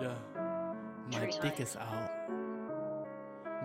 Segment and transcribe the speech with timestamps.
[0.00, 0.14] Yeah.
[1.10, 2.10] My dick is out.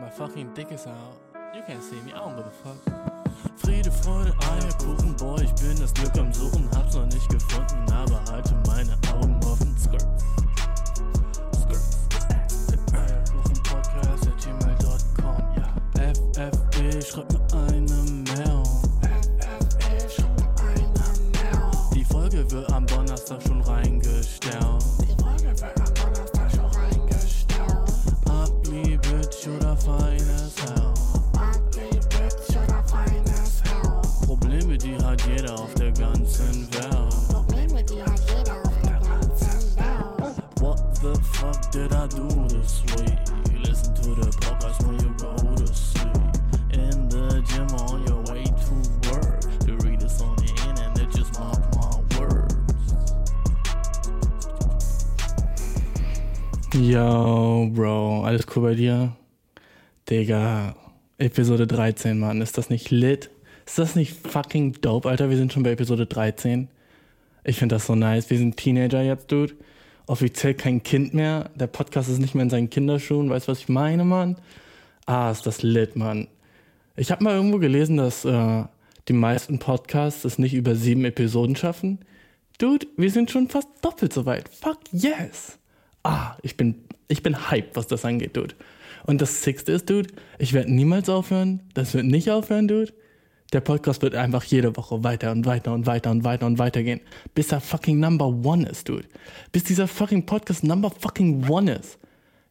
[0.01, 1.19] My fucking dick is out.
[1.53, 2.77] You can't see me, I don't give a fuck.
[3.57, 8.19] Friede, Freude, Eierkuchen, boy, ich bin das Glück am Suchen, hab's noch nicht gefunden, aber
[8.31, 9.77] halte meine Augen offen.
[9.77, 10.07] Skirt.
[11.53, 11.83] Skirt.
[12.93, 15.67] Eierkuchen Podcast at gmail.com, ja.
[16.33, 17.42] FFG, schreib mir
[58.75, 59.15] Dir?
[60.09, 60.75] Digga,
[61.17, 63.29] Episode 13, Mann, ist das nicht lit?
[63.65, 65.29] Ist das nicht fucking dope, Alter?
[65.29, 66.67] Wir sind schon bei Episode 13.
[67.43, 68.29] Ich finde das so nice.
[68.29, 69.53] Wir sind Teenager jetzt, Dude.
[70.05, 71.49] Offiziell kein Kind mehr.
[71.55, 73.29] Der Podcast ist nicht mehr in seinen Kinderschuhen.
[73.29, 74.37] Weißt du, was ich meine, Mann?
[75.05, 76.27] Ah, ist das lit, Mann.
[76.95, 78.63] Ich habe mal irgendwo gelesen, dass äh,
[79.07, 81.99] die meisten Podcasts es nicht über sieben Episoden schaffen.
[82.57, 84.49] Dude, wir sind schon fast doppelt so weit.
[84.49, 85.57] Fuck yes.
[86.03, 88.55] Ah, ich bin, ich bin hyped, was das angeht, Dude.
[89.05, 90.09] Und das Sixte ist, Dude,
[90.39, 91.61] ich werde niemals aufhören.
[91.73, 92.93] Das wird nicht aufhören, Dude.
[93.51, 96.81] Der Podcast wird einfach jede Woche weiter und weiter und weiter und weiter und weiter
[96.81, 97.01] gehen,
[97.35, 99.05] bis er fucking Number One ist, Dude.
[99.51, 101.99] Bis dieser fucking Podcast Number fucking One ist.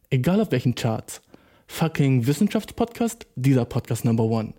[0.09, 1.21] Egal auf welchen Charts.
[1.67, 4.53] Fucking Wissenschaftspodcast, dieser Podcast Number One.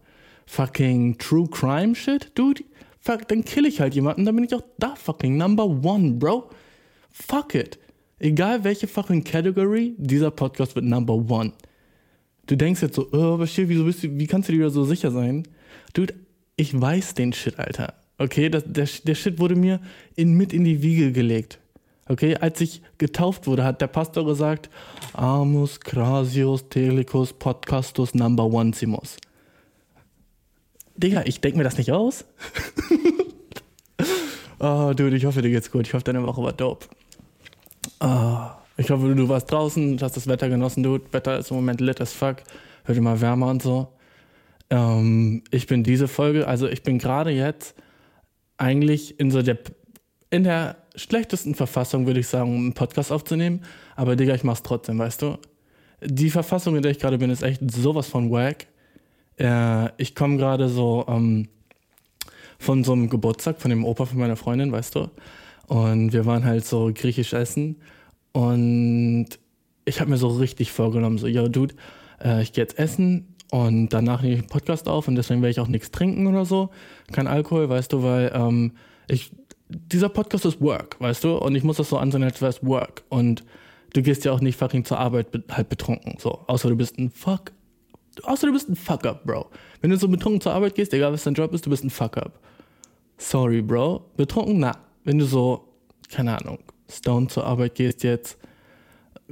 [0.47, 2.65] Fucking True Crime Shit, Dude.
[3.00, 6.50] Fuck, dann kill ich halt jemanden, dann bin ich auch da fucking Number One, Bro.
[7.11, 7.78] Fuck it.
[8.19, 11.52] Egal welche fucking Category, dieser Podcast wird Number One.
[12.47, 14.70] Du denkst jetzt so, oh, aber shit, wieso bist du, wie kannst du dir da
[14.70, 15.48] so sicher sein?
[15.94, 16.14] Dude,
[16.56, 17.94] ich weiß den Shit, Alter.
[18.19, 19.80] Okay, das, der, der Shit wurde mir
[20.14, 21.58] in, mit in die Wiege gelegt.
[22.06, 24.69] Okay, als ich getauft wurde, hat der Pastor gesagt,
[25.14, 29.16] Amus, Crasius, Telecus, Podcastus, Number One Simos.
[30.96, 32.25] Digga, ich denk mir das nicht aus.
[34.60, 35.86] oh, dude, ich hoffe, dir geht's gut.
[35.88, 36.86] Ich hoffe, deine Woche war dope.
[38.04, 41.10] Oh, ich hoffe, du warst draußen, hast das Wetter genossen, dude.
[41.12, 42.37] Wetter ist im Moment lit as fuck.
[42.84, 43.88] Wird immer wärmer und so.
[44.69, 47.75] Ähm, ich bin diese Folge, also ich bin gerade jetzt
[48.59, 49.56] eigentlich in so der,
[50.28, 53.62] in der schlechtesten Verfassung, würde ich sagen, um einen Podcast aufzunehmen.
[53.97, 55.38] Aber Digga, ich mach's trotzdem, weißt du?
[56.03, 58.66] Die Verfassung, in der ich gerade bin, ist echt sowas von wack.
[59.38, 61.48] Äh, ich komme gerade so ähm,
[62.59, 65.09] von so einem Geburtstag von dem Opa von meiner Freundin, weißt du?
[65.69, 67.76] Und wir waren halt so griechisch essen.
[68.34, 69.28] Und
[69.84, 71.75] ich habe mir so richtig vorgenommen, so, yo, Dude,
[72.22, 75.53] äh, ich gehe jetzt essen und danach nehme ich einen Podcast auf und deswegen werde
[75.53, 76.71] ich auch nichts trinken oder so.
[77.12, 78.73] Kein Alkohol, weißt du, weil ähm,
[79.09, 79.31] ich,
[79.69, 81.37] dieser Podcast ist Work, weißt du?
[81.37, 83.05] Und ich muss das so ansehen, als wäre es Work.
[83.09, 83.44] Und
[83.93, 86.41] du gehst ja auch nicht fucking zur Arbeit be halt betrunken, so.
[86.49, 87.53] Außer du bist ein Fuck.
[88.25, 89.47] Außer du bist ein Fuck-up, Bro.
[89.81, 91.91] Wenn du so betrunken zur Arbeit gehst, egal was dein Job ist, du bist ein
[91.91, 92.41] Fuck-up.
[93.17, 94.11] Sorry, Bro.
[94.17, 94.77] Betrunken, na.
[95.05, 95.69] Wenn du so,
[96.11, 96.59] keine Ahnung,
[96.89, 98.39] Stone zur Arbeit gehst jetzt,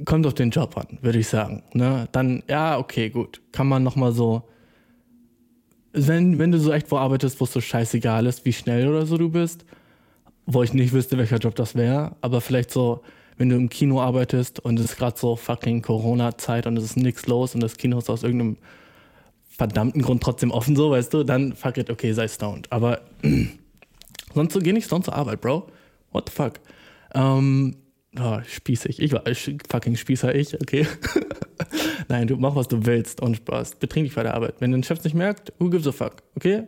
[0.05, 1.63] kommt auf den Job an, würde ich sagen.
[1.73, 2.07] Ne?
[2.11, 3.41] Dann, ja, okay, gut.
[3.51, 4.43] Kann man nochmal so.
[5.91, 9.05] Wenn, wenn du so echt wo arbeitest, wo es so scheißegal ist, wie schnell oder
[9.05, 9.63] so du bist,
[10.47, 13.03] wo ich nicht wüsste, welcher Job das wäre, aber vielleicht so,
[13.37, 16.97] wenn du im Kino arbeitest und es ist gerade so fucking Corona-Zeit und es ist
[16.97, 18.57] nichts los und das Kino ist aus irgendeinem
[19.47, 22.71] verdammten Grund trotzdem offen, so, weißt du, dann fuck it, okay, sei stoned.
[22.71, 23.01] Aber
[24.33, 25.67] sonst so geh nicht stoned zur Arbeit, Bro.
[26.11, 26.53] What the fuck?
[27.13, 27.75] Ähm,
[28.19, 29.01] Oh, spießig.
[29.01, 29.23] Ich war
[29.69, 30.85] fucking Spießer, ich, okay.
[32.09, 33.75] Nein, du mach, was du willst und Spaß.
[33.75, 34.55] Betrink dich bei der Arbeit.
[34.59, 36.67] Wenn dein Chef nicht merkt, who gives a fuck, okay?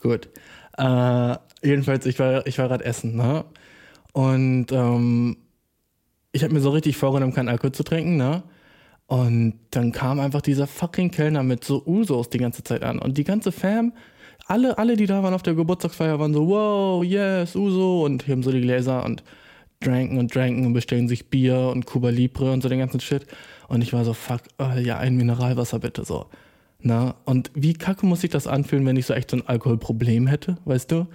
[0.00, 0.28] Gut.
[0.76, 3.46] Äh, jedenfalls, ich war, ich war gerade essen, ne?
[4.12, 5.38] Und ähm,
[6.32, 8.42] ich habe mir so richtig vorgenommen, keinen Alkohol zu trinken, ne?
[9.06, 12.98] Und dann kam einfach dieser fucking Kellner mit so Usos die ganze Zeit an.
[12.98, 13.94] Und die ganze Fam,
[14.46, 18.04] alle, alle, die da waren auf der Geburtstagsfeier, waren so, wow, yes, Uso.
[18.04, 19.22] Und heben so die Gläser und
[19.80, 23.26] dranken und dranken und bestellen sich Bier und Cuba Libre und so den ganzen Shit.
[23.68, 26.26] Und ich war so, fuck, oh, ja, ein Mineralwasser bitte so.
[26.80, 30.26] Na, und wie kacke muss sich das anfühlen, wenn ich so echt so ein Alkoholproblem
[30.26, 31.06] hätte, weißt du?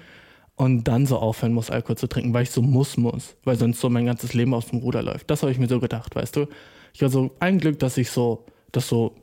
[0.56, 3.80] Und dann so aufhören muss, Alkohol zu trinken, weil ich so muss, muss, weil sonst
[3.80, 5.30] so mein ganzes Leben aus dem Ruder läuft.
[5.32, 6.48] Das habe ich mir so gedacht, weißt du?
[6.94, 9.16] Ich war so, ein Glück, dass ich so, das so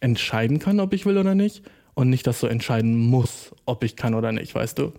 [0.00, 1.62] entscheiden kann, ob ich will oder nicht.
[1.94, 4.92] Und nicht, dass so entscheiden muss, ob ich kann oder nicht, weißt du?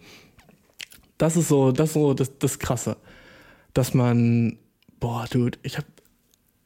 [1.18, 2.98] Das ist so, das ist so das, das Krasse
[3.74, 4.58] dass man,
[5.00, 5.86] boah, Dude, ich hab,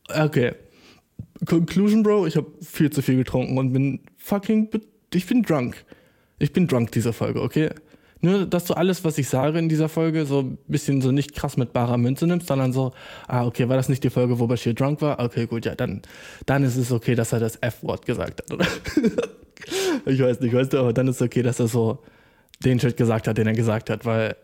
[0.09, 0.53] Okay.
[1.45, 4.69] Conclusion, Bro, ich habe viel zu viel getrunken und bin fucking,
[5.13, 5.83] ich bin drunk.
[6.39, 7.69] Ich bin drunk dieser Folge, okay?
[8.21, 11.35] Nur, dass du alles, was ich sage in dieser Folge, so ein bisschen so nicht
[11.35, 12.93] krass mit barer Münze nimmst, sondern so,
[13.27, 15.19] ah, okay, war das nicht die Folge, wo Bashir drunk war?
[15.19, 16.01] Okay, gut, ja, dann,
[16.45, 18.65] dann ist es okay, dass er das F-Wort gesagt hat, oder?
[20.05, 21.99] ich weiß nicht, weißt du, aber dann ist es okay, dass er so
[22.63, 24.37] den Shit gesagt hat, den er gesagt hat, weil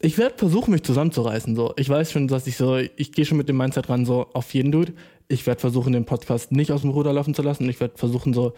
[0.00, 1.56] ich werde versuchen, mich zusammenzureißen.
[1.56, 1.74] So.
[1.76, 4.52] Ich weiß schon, dass ich so, ich gehe schon mit dem Mindset ran, so auf
[4.54, 4.92] jeden Dude.
[5.26, 7.68] Ich werde versuchen, den Podcast nicht aus dem Ruder laufen zu lassen.
[7.68, 8.54] Ich werde versuchen, so,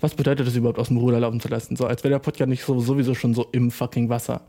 [0.00, 1.76] was bedeutet das überhaupt, aus dem Ruder laufen zu lassen?
[1.76, 4.42] So, als wäre der Podcast nicht so, sowieso schon so im fucking Wasser.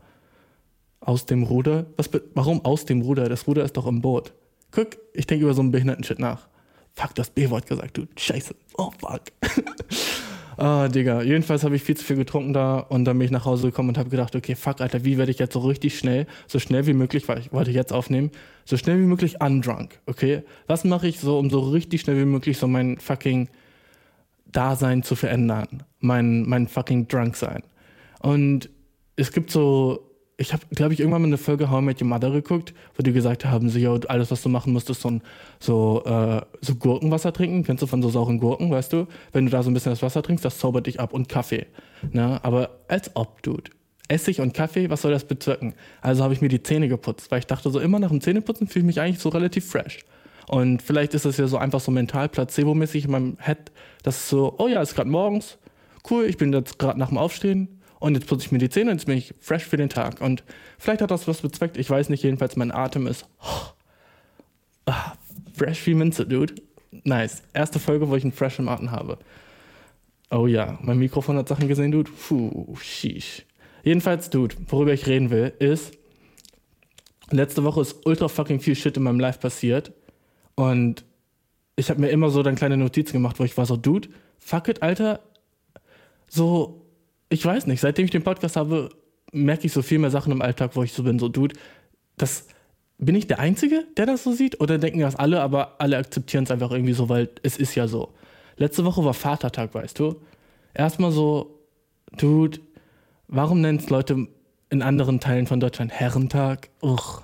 [1.00, 1.86] Aus dem Ruder?
[1.96, 3.28] Was, warum aus dem Ruder?
[3.28, 4.34] Das Ruder ist doch im Boot.
[4.72, 6.48] Guck, ich denke über so einen behinderten Shit nach.
[6.94, 8.06] Fuck, das B-Wort gesagt, du.
[8.16, 8.54] Scheiße.
[8.76, 9.22] Oh, fuck.
[10.60, 11.22] Ah, Digga.
[11.22, 13.88] Jedenfalls habe ich viel zu viel getrunken da und dann bin ich nach Hause gekommen
[13.88, 16.86] und habe gedacht, okay, fuck, Alter, wie werde ich jetzt so richtig schnell, so schnell
[16.86, 18.30] wie möglich, weil ich wollte jetzt aufnehmen,
[18.66, 20.42] so schnell wie möglich undrunk, okay?
[20.66, 23.48] Was mache ich so, um so richtig schnell wie möglich so mein fucking
[24.52, 25.82] Dasein zu verändern?
[26.00, 27.62] Mein, mein fucking Drunk sein.
[28.18, 28.68] Und
[29.16, 30.09] es gibt so,
[30.40, 33.02] ich habe, glaube ich, irgendwann mal eine Folge How I Met Your Mother geguckt, wo
[33.02, 35.22] die gesagt haben, so, yo, alles, was du machen musst, ist so, ein,
[35.58, 37.62] so, äh, so Gurkenwasser trinken.
[37.62, 39.06] Kennst du von so sauren Gurken, weißt du?
[39.32, 41.66] Wenn du da so ein bisschen das Wasser trinkst, das zaubert dich ab und Kaffee.
[42.10, 42.42] Ne?
[42.42, 43.70] Aber als ob, Dude.
[44.08, 45.74] Essig und Kaffee, was soll das bezwecken?
[46.00, 48.66] Also habe ich mir die Zähne geputzt, weil ich dachte so, immer nach dem Zähneputzen
[48.66, 49.98] fühle ich mich eigentlich so relativ fresh.
[50.48, 53.70] Und vielleicht ist das ja so einfach so mental placebo-mäßig in meinem Head,
[54.02, 55.58] dass es so, oh ja, ist gerade morgens,
[56.10, 58.90] cool, ich bin jetzt gerade nach dem Aufstehen und jetzt putze ich mir die Zähne
[58.90, 60.20] und jetzt bin ich fresh für den Tag.
[60.20, 60.42] Und
[60.78, 63.26] vielleicht hat das was bezweckt, ich weiß nicht, jedenfalls mein Atem ist
[64.86, 65.12] ah,
[65.54, 66.54] fresh wie Minze, dude.
[67.04, 67.42] Nice.
[67.52, 69.18] Erste Folge, wo ich einen fresh im Atem habe.
[70.30, 72.10] Oh ja, mein Mikrofon hat Sachen gesehen, dude.
[72.10, 73.44] Puh, sheesh.
[73.84, 75.92] Jedenfalls, dude, worüber ich reden will, ist,
[77.30, 79.92] letzte Woche ist ultra fucking viel Shit in meinem Life passiert
[80.54, 81.04] und
[81.76, 84.08] ich habe mir immer so dann kleine Notizen gemacht, wo ich war so, Dude,
[84.38, 85.20] fuck it, Alter.
[86.28, 86.79] So,
[87.30, 88.90] ich weiß nicht, seitdem ich den Podcast habe,
[89.32, 91.56] merke ich so viel mehr Sachen im Alltag, wo ich so bin, so, Dude,
[92.18, 92.48] das
[92.98, 94.60] bin ich der Einzige, der das so sieht?
[94.60, 97.88] Oder denken das alle, aber alle akzeptieren es einfach irgendwie so, weil es ist ja
[97.88, 98.12] so.
[98.56, 100.20] Letzte Woche war Vatertag, weißt du?
[100.74, 101.60] Erstmal so,
[102.18, 102.60] Dude,
[103.28, 104.26] warum nennen es Leute
[104.68, 106.68] in anderen Teilen von Deutschland Herrentag?
[106.82, 107.22] Uch,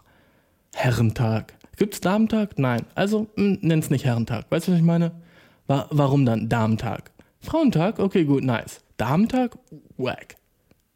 [0.75, 1.55] Herrentag.
[1.77, 2.59] Gibt's Damentag?
[2.59, 2.87] Nein.
[2.95, 4.47] Also nenn es nicht Herrentag.
[4.51, 5.13] Weißt du, was ich meine?
[5.67, 7.11] Wa warum dann Damentag?
[7.41, 7.99] Frauentag?
[7.99, 8.86] Okay, gut, nice.
[8.97, 9.57] Damentag?
[9.97, 10.37] Wack.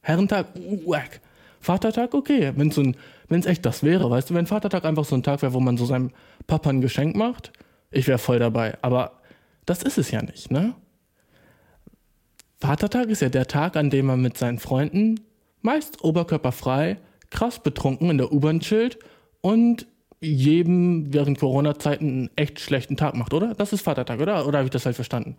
[0.03, 0.47] Herrentag?
[0.87, 1.21] Wack.
[1.61, 2.15] Vatertag?
[2.15, 2.97] Okay, wenn so ein,
[3.45, 5.85] echt das wäre, weißt du, wenn Vatertag einfach so ein Tag wäre, wo man so
[5.85, 6.11] seinem
[6.47, 7.53] Papa ein Geschenk macht,
[7.91, 8.79] ich wäre voll dabei.
[8.83, 9.21] Aber
[9.67, 10.75] das ist es ja nicht, ne?
[12.59, 15.21] Vatertag ist ja der Tag, an dem man mit seinen Freunden,
[15.63, 16.99] meist oberkörperfrei,
[17.31, 18.99] krass betrunken in der U-Bahn chillt
[19.41, 19.87] und
[20.21, 23.55] jedem während Corona-Zeiten einen echt schlechten Tag macht, oder?
[23.55, 24.47] Das ist Vatertag, oder?
[24.47, 25.37] Oder habe ich das halt verstanden?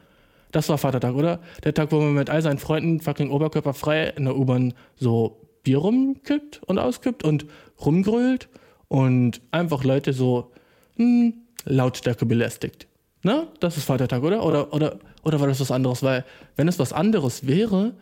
[0.52, 1.40] Das war Vatertag, oder?
[1.64, 5.78] Der Tag, wo man mit all seinen Freunden fucking oberkörperfrei in der U-Bahn so Bier
[5.78, 7.46] rumkippt und auskippt und
[7.84, 8.50] rumgrölt
[8.88, 10.52] und einfach Leute so
[10.98, 11.34] hm,
[11.66, 12.88] Lautstärke belästigt.
[13.24, 13.48] Ne?
[13.60, 14.44] Das ist Vatertag, oder?
[14.46, 15.00] Oder, oder?
[15.24, 16.04] oder war das was anderes?
[16.04, 17.94] Weil, wenn es was anderes wäre,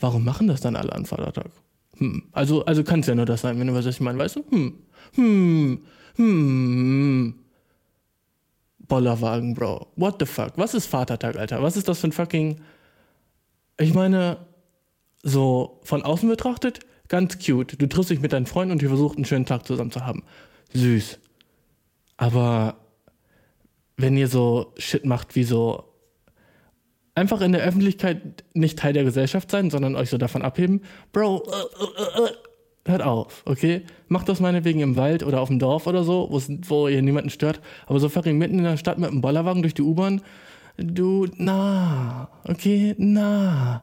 [0.00, 1.50] warum machen das dann alle an Vatertag?
[1.98, 2.24] Hm.
[2.32, 4.44] Also, also kann es ja nur das sein, wenn du was ich meine, weißt du?
[4.50, 4.74] Hm.
[5.14, 5.82] Hm.
[6.16, 7.34] Hm.
[8.92, 9.86] Bollerwagen, Bro.
[9.96, 10.52] What the fuck?
[10.56, 11.62] Was ist Vatertag, Alter?
[11.62, 12.60] Was ist das für ein fucking.
[13.80, 14.36] Ich meine,
[15.22, 17.80] so von außen betrachtet, ganz cute.
[17.80, 20.24] Du triffst dich mit deinen Freunden und ihr versucht einen schönen Tag zusammen zu haben.
[20.74, 21.18] Süß.
[22.18, 22.76] Aber
[23.96, 25.84] wenn ihr so Shit macht wie so
[27.14, 30.82] einfach in der Öffentlichkeit nicht Teil der Gesellschaft sein, sondern euch so davon abheben,
[31.12, 32.32] Bro, äh, äh, äh,
[32.86, 33.82] hört auf, okay?
[34.08, 36.28] Macht das meinetwegen im Wald oder auf dem Dorf oder so,
[36.68, 39.74] wo ihr niemanden stört, aber so fucking mitten in der Stadt mit einem Bollerwagen durch
[39.74, 40.20] die U-Bahn,
[40.76, 43.82] du, na, okay, na.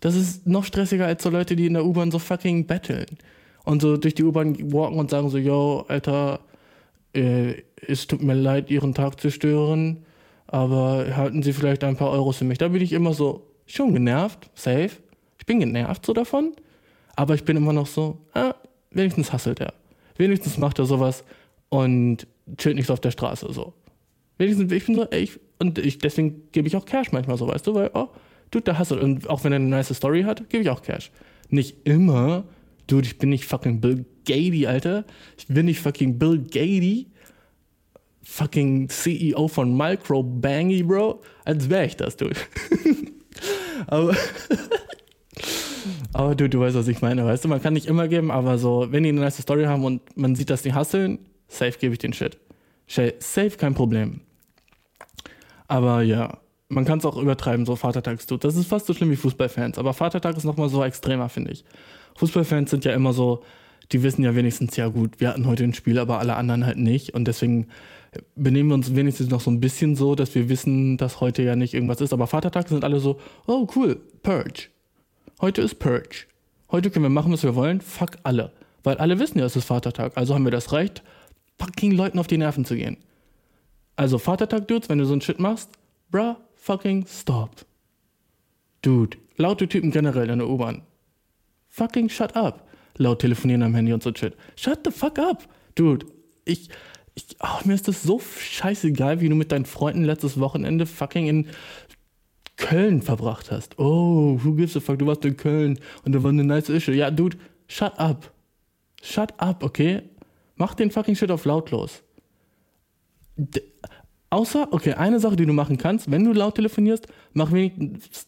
[0.00, 3.06] Das ist noch stressiger als so Leute, die in der U-Bahn so fucking betteln.
[3.64, 6.40] Und so durch die U-Bahn walken und sagen so, yo, Alter,
[7.14, 10.04] äh, es tut mir leid, Ihren Tag zu stören,
[10.46, 12.58] aber halten Sie vielleicht ein paar Euros für mich.
[12.58, 14.90] Da bin ich immer so, schon genervt, safe.
[15.38, 16.52] Ich bin genervt so davon,
[17.16, 18.54] aber ich bin immer noch so, ah,
[18.90, 19.74] wenigstens hasselt er.
[20.16, 21.24] Wenigstens macht er sowas
[21.68, 22.26] und
[22.56, 23.74] chillt nicht so auf der Straße so.
[24.38, 27.46] Wenigstens, ich bin so, ey, ich, und ich, deswegen gebe ich auch Cash manchmal so,
[27.48, 28.08] weißt du, weil, oh,
[28.50, 29.02] Dude, der hasselt.
[29.02, 31.10] Und auch wenn er eine nice Story hat, gebe ich auch Cash.
[31.50, 32.44] Nicht immer,
[32.86, 35.04] Dude, ich bin nicht fucking Bill Gaty, Alter.
[35.38, 37.06] Ich bin nicht fucking Bill Gaty,
[38.22, 41.22] fucking CEO von Micro Bangy, Bro.
[41.44, 42.36] Als wäre ich das, Dude.
[43.86, 44.16] aber,
[46.12, 48.58] aber du, du weißt, was ich meine, weißt du, man kann nicht immer geben, aber
[48.58, 51.92] so, wenn die eine nice Story haben und man sieht, dass die hasseln, safe gebe
[51.92, 52.38] ich den Shit.
[52.86, 54.20] Safe kein Problem.
[55.68, 56.38] Aber ja,
[56.68, 58.40] man kann es auch übertreiben, so Vatertagsdude.
[58.40, 59.78] Das ist fast so schlimm wie Fußballfans.
[59.78, 61.64] Aber Vatertag ist nochmal so extremer, finde ich.
[62.16, 63.42] Fußballfans sind ja immer so,
[63.92, 66.78] die wissen ja wenigstens, ja gut, wir hatten heute ein Spiel, aber alle anderen halt
[66.78, 67.14] nicht.
[67.14, 67.68] Und deswegen
[68.34, 71.54] benehmen wir uns wenigstens noch so ein bisschen so, dass wir wissen, dass heute ja
[71.54, 72.12] nicht irgendwas ist.
[72.12, 74.68] Aber Vatertag sind alle so, oh cool, Purge.
[75.40, 76.26] Heute ist Purge.
[76.70, 77.80] Heute können wir machen, was wir wollen.
[77.80, 78.52] Fuck alle.
[78.82, 80.12] Weil alle wissen ja, es ist Vatertag.
[80.18, 81.02] Also haben wir das Recht,
[81.58, 82.98] fucking Leuten auf die Nerven zu gehen.
[83.96, 85.70] Also Vatertag-Dudes, wenn du so ein Shit machst,
[86.10, 87.64] bruh, fucking stop.
[88.82, 90.82] Dude, laute Typen generell in der U-Bahn.
[91.70, 92.68] Fucking shut up.
[92.98, 94.36] Laut telefonieren am Handy und so Shit.
[94.56, 95.48] Shut the fuck up.
[95.74, 96.04] Dude,
[96.44, 96.68] ich,
[97.14, 101.28] ich oh, mir ist das so scheißegal, wie du mit deinen Freunden letztes Wochenende fucking
[101.28, 101.46] in
[102.60, 103.78] Köln verbracht hast.
[103.78, 106.92] Oh, who gives a fuck, du warst in Köln und da war eine nice Ische.
[106.92, 108.32] Ja, dude, shut up.
[109.02, 110.02] Shut up, okay?
[110.56, 112.02] Mach den fucking Shit auf lautlos.
[113.36, 113.62] D
[114.32, 117.72] außer, okay, eine Sache, die du machen kannst, wenn du laut telefonierst, mach, wenig,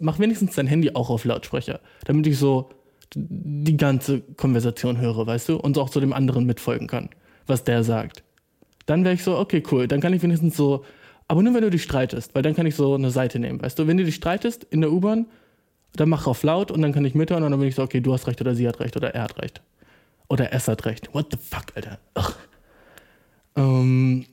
[0.01, 2.71] mach wenigstens dein Handy auch auf Lautsprecher, damit ich so
[3.15, 7.11] die ganze Konversation höre, weißt du, und auch so dem anderen mitfolgen kann,
[7.47, 8.25] was der sagt.
[8.87, 10.85] Dann wäre ich so, okay, cool, dann kann ich wenigstens so,
[11.33, 13.79] aber nur wenn du dich streitest, weil dann kann ich so eine Seite nehmen, weißt
[13.79, 15.25] du, wenn du dich streitest in der U-Bahn,
[15.95, 18.03] dann mach auf laut und dann kann ich mithören und dann bin ich so, okay,
[18.03, 19.63] du hast recht oder sie hat recht oder er hat recht.
[20.29, 21.15] Oder es hat recht.
[21.15, 21.99] What the fuck, Alter?
[22.19, 22.35] Ugh.
[23.57, 24.27] Ähm,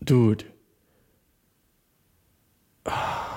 [0.00, 0.46] dude.
[2.82, 3.31] Ah,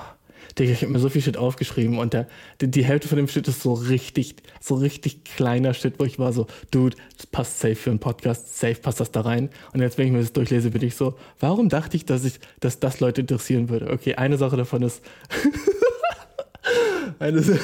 [0.58, 2.28] Digga, ich habe mir so viel Shit aufgeschrieben und der,
[2.62, 6.18] die, die Hälfte von dem Shit ist so richtig, so richtig kleiner Shit, wo ich
[6.18, 9.50] war so, dude, das passt safe für einen Podcast, safe passt das da rein.
[9.74, 12.40] Und jetzt, wenn ich mir das durchlese, bin ich so, warum dachte ich, dass ich,
[12.62, 13.92] dass das Leute interessieren würde?
[13.92, 15.04] Okay, eine Sache davon ist,
[17.20, 17.44] eine,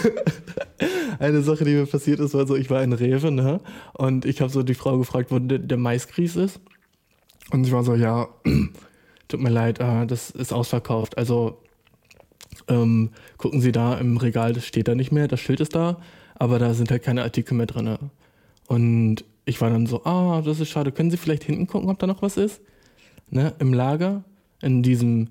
[1.19, 3.61] eine Sache, die mir passiert ist, war so, ich war in Rewe, ne?
[3.93, 6.59] Und ich habe so die Frau gefragt, wo der, der Maisgrieß ist.
[7.51, 8.27] Und ich war so, ja,
[9.29, 11.17] tut mir leid, äh, das ist ausverkauft.
[11.17, 11.57] Also
[12.71, 15.97] ähm, gucken Sie da im Regal, das steht da nicht mehr, das Schild ist da,
[16.35, 17.97] aber da sind halt keine Artikel mehr drin.
[18.67, 21.99] Und ich war dann so, ah, das ist schade, können Sie vielleicht hinten gucken, ob
[21.99, 22.61] da noch was ist?
[23.29, 23.53] Ne?
[23.59, 24.23] Im Lager,
[24.61, 25.27] in diesem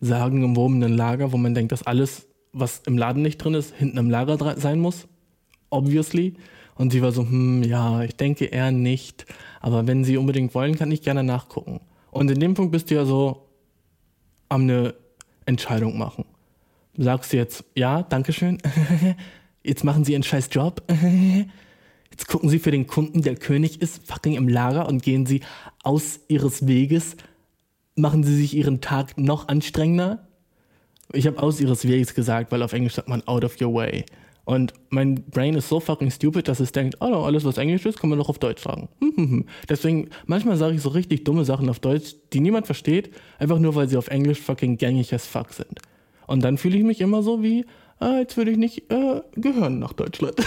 [0.00, 4.10] sagenumwobenen Lager, wo man denkt, dass alles, was im Laden nicht drin ist, hinten im
[4.10, 5.08] Lager sein muss.
[5.70, 6.34] Obviously.
[6.76, 9.26] Und sie war so, hm, ja, ich denke eher nicht.
[9.60, 11.80] Aber wenn Sie unbedingt wollen, kann ich gerne nachgucken.
[12.10, 13.48] Und in dem Punkt bist du ja so
[14.48, 14.94] am eine
[15.46, 16.24] Entscheidung machen.
[16.98, 18.58] Sagst du jetzt, ja, Dankeschön,
[19.64, 20.82] jetzt machen Sie Ihren scheiß Job,
[22.10, 25.42] jetzt gucken Sie für den Kunden, der König ist, fucking im Lager und gehen Sie
[25.82, 27.16] aus Ihres Weges,
[27.94, 30.26] machen Sie sich Ihren Tag noch anstrengender.
[31.12, 34.04] Ich habe aus Ihres Weges gesagt, weil auf Englisch sagt man out of your way.
[34.46, 37.98] Und mein Brain ist so fucking stupid, dass es denkt, oh, alles was Englisch ist,
[37.98, 38.88] kann man doch auf Deutsch sagen.
[39.68, 43.10] Deswegen, manchmal sage ich so richtig dumme Sachen auf Deutsch, die niemand versteht,
[43.40, 45.80] einfach nur, weil sie auf Englisch fucking gängig as fuck sind.
[46.26, 47.64] Und dann fühle ich mich immer so wie,
[47.98, 50.36] ah, jetzt würde ich nicht äh, gehören nach Deutschland.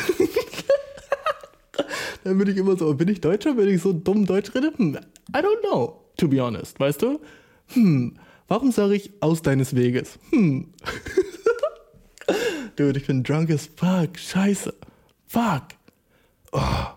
[2.23, 4.73] dann bin ich immer so, bin ich Deutscher, wenn ich so dumm Deutsch rede?
[4.75, 4.97] Hm,
[5.35, 7.19] I don't know, to be honest, weißt du?
[7.67, 8.17] Hm,
[8.47, 10.19] warum sage ich aus deines Weges?
[10.31, 10.73] Hm.
[12.75, 14.17] Dude, ich bin drunk as fuck.
[14.17, 14.73] Scheiße.
[15.27, 15.63] Fuck.
[16.51, 16.87] Oh.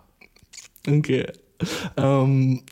[0.87, 1.27] Okay.
[1.97, 2.63] Ähm,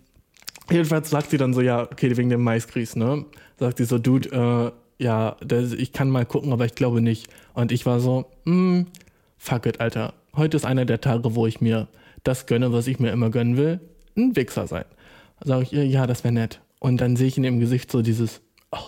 [0.71, 3.25] jedenfalls sagt sie dann so, ja, okay, wegen dem Maisgrieß, ne?
[3.59, 7.28] Sagt sie so, Dude, äh, ja, das, ich kann mal gucken, aber ich glaube nicht.
[7.54, 8.87] Und ich war so, hm,
[9.38, 10.12] fuck it, Alter.
[10.37, 11.88] Heute ist einer der Tage, wo ich mir
[12.23, 13.80] das gönne, was ich mir immer gönnen will.
[14.16, 14.85] Ein Wichser sein.
[15.42, 16.61] Sag ich ihr, ja, das wäre nett.
[16.80, 18.42] Und dann sehe ich in ihrem Gesicht so dieses,
[18.73, 18.78] oh.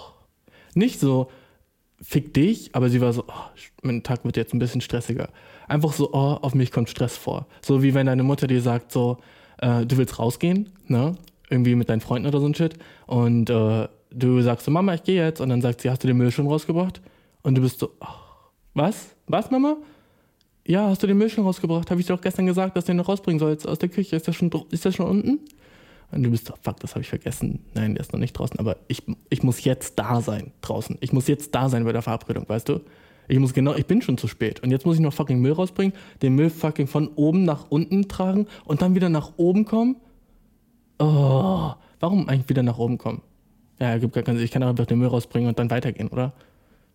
[0.75, 1.31] Nicht so,
[2.02, 3.50] fick dich, aber sie war so, oh,
[3.83, 5.31] mein Tag wird jetzt ein bisschen stressiger.
[5.66, 7.47] Einfach so, oh, auf mich kommt Stress vor.
[7.64, 9.16] So wie wenn deine Mutter dir sagt, so,
[9.59, 11.16] äh, du willst rausgehen, ne?
[11.49, 12.75] Irgendwie mit deinen Freunden oder so ein Shit.
[13.07, 15.40] Und äh, du sagst so, Mama, ich gehe jetzt.
[15.40, 17.00] Und dann sagt sie, hast du den Müll schon rausgebracht?
[17.42, 18.07] Und du bist so, oh,
[18.75, 19.14] was?
[19.26, 19.76] Was, Mama?
[20.66, 21.90] Ja, hast du den Müll schon rausgebracht?
[21.90, 24.16] Habe ich dir doch gestern gesagt, dass du den noch rausbringen sollst aus der Küche.
[24.16, 25.40] Ist der schon, ist der schon unten?
[26.12, 27.64] Und du bist so, fuck, das habe ich vergessen.
[27.75, 28.59] Nein, der ist noch nicht draußen.
[28.59, 30.99] Aber ich, ich muss jetzt da sein draußen.
[31.00, 32.81] Ich muss jetzt da sein bei der Verabredung, weißt du?
[33.28, 34.62] Ich muss genau, ich bin schon zu spät.
[34.62, 38.09] Und jetzt muss ich noch fucking Müll rausbringen, den Müll fucking von oben nach unten
[38.09, 39.97] tragen und dann wieder nach oben kommen.
[40.99, 43.23] Oh, warum eigentlich wieder nach oben kommen?
[43.79, 44.45] Ja, gibt gar keinen Sinn.
[44.45, 46.33] Ich kann einfach den Müll rausbringen und dann weitergehen, oder?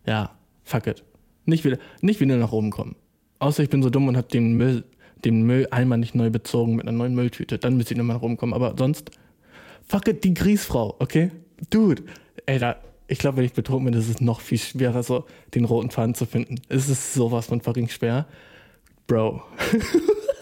[0.06, 0.30] Ja,
[0.64, 1.04] fuck it.
[1.44, 2.96] Nicht wieder, nicht wieder nach oben kommen.
[3.38, 4.84] Außer ich bin so dumm und habe den Müll,
[5.24, 7.58] den Mülleimer nicht neu bezogen mit einer neuen Mülltüte.
[7.58, 8.54] Dann müsste ich nochmal nach oben kommen.
[8.54, 9.10] Aber sonst,
[9.86, 11.30] fuck it, die Griesfrau, okay?
[11.70, 12.04] Dude,
[12.46, 15.64] ey, da, ich glaube, wenn ich betrunken bin, ist es noch viel schwerer, so den
[15.64, 16.56] roten Faden zu finden.
[16.68, 18.26] Es ist sowas von fucking schwer.
[19.06, 19.42] Bro.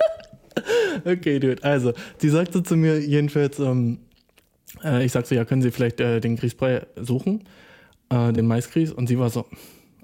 [1.05, 1.63] okay, dude.
[1.63, 3.99] Also, sie sagte zu mir jedenfalls, ähm,
[4.85, 7.45] Äh, ich sag so, ja, können Sie vielleicht äh, den Grießbrei suchen,
[8.11, 8.93] äh, den Maisgrieß?
[8.93, 9.47] Und sie war so,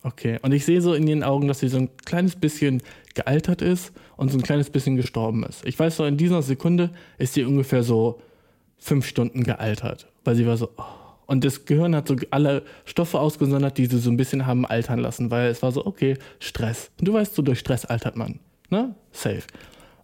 [0.02, 0.38] okay.
[0.42, 2.82] Und ich sehe so in ihren Augen, dass sie so ein kleines bisschen
[3.14, 5.64] gealtert ist und so ein kleines bisschen gestorben ist.
[5.66, 8.20] Ich weiß so, in dieser Sekunde ist sie ungefähr so
[8.78, 10.84] fünf Stunden gealtert, weil sie war so, oh.
[11.26, 14.98] und das Gehirn hat so alle Stoffe ausgesondert, die sie so ein bisschen haben altern
[14.98, 16.90] lassen, weil es war so, okay, Stress.
[16.98, 18.94] Und du weißt so, durch Stress altert man, ne?
[19.12, 19.42] Safe.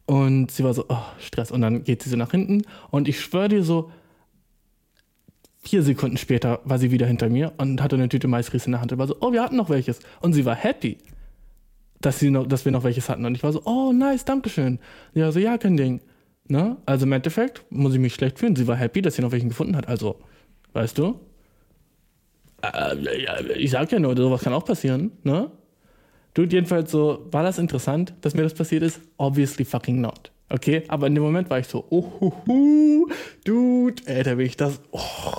[0.07, 1.51] Und sie war so, oh, Stress.
[1.51, 3.91] Und dann geht sie so nach hinten und ich schwöre dir so,
[5.61, 8.81] vier Sekunden später war sie wieder hinter mir und hatte eine Tüte Maisgrieß in der
[8.81, 10.01] Hand und war so, oh, wir hatten noch welches.
[10.21, 10.99] Und sie war happy,
[12.01, 13.25] dass, sie noch, dass wir noch welches hatten.
[13.25, 14.79] Und ich war so, oh, nice, dankeschön.
[15.15, 16.01] Ja, so, ja, kein Ding.
[16.49, 16.77] Ne?
[16.87, 18.57] Also im Endeffekt muss ich mich schlecht fühlen.
[18.57, 19.89] Sie war happy, dass sie noch welchen gefunden hat.
[19.89, 20.21] Also,
[20.73, 21.21] weißt du?
[22.63, 25.51] Äh, ich sag ja nur, sowas kann auch passieren, ne?
[26.35, 29.01] Dude, jedenfalls so, war das interessant, dass mir das passiert ist?
[29.17, 30.31] Obviously fucking not.
[30.51, 33.07] Okay, aber in dem Moment war ich so, oh,
[33.45, 35.35] Dude, Alter, wie ich das, oh,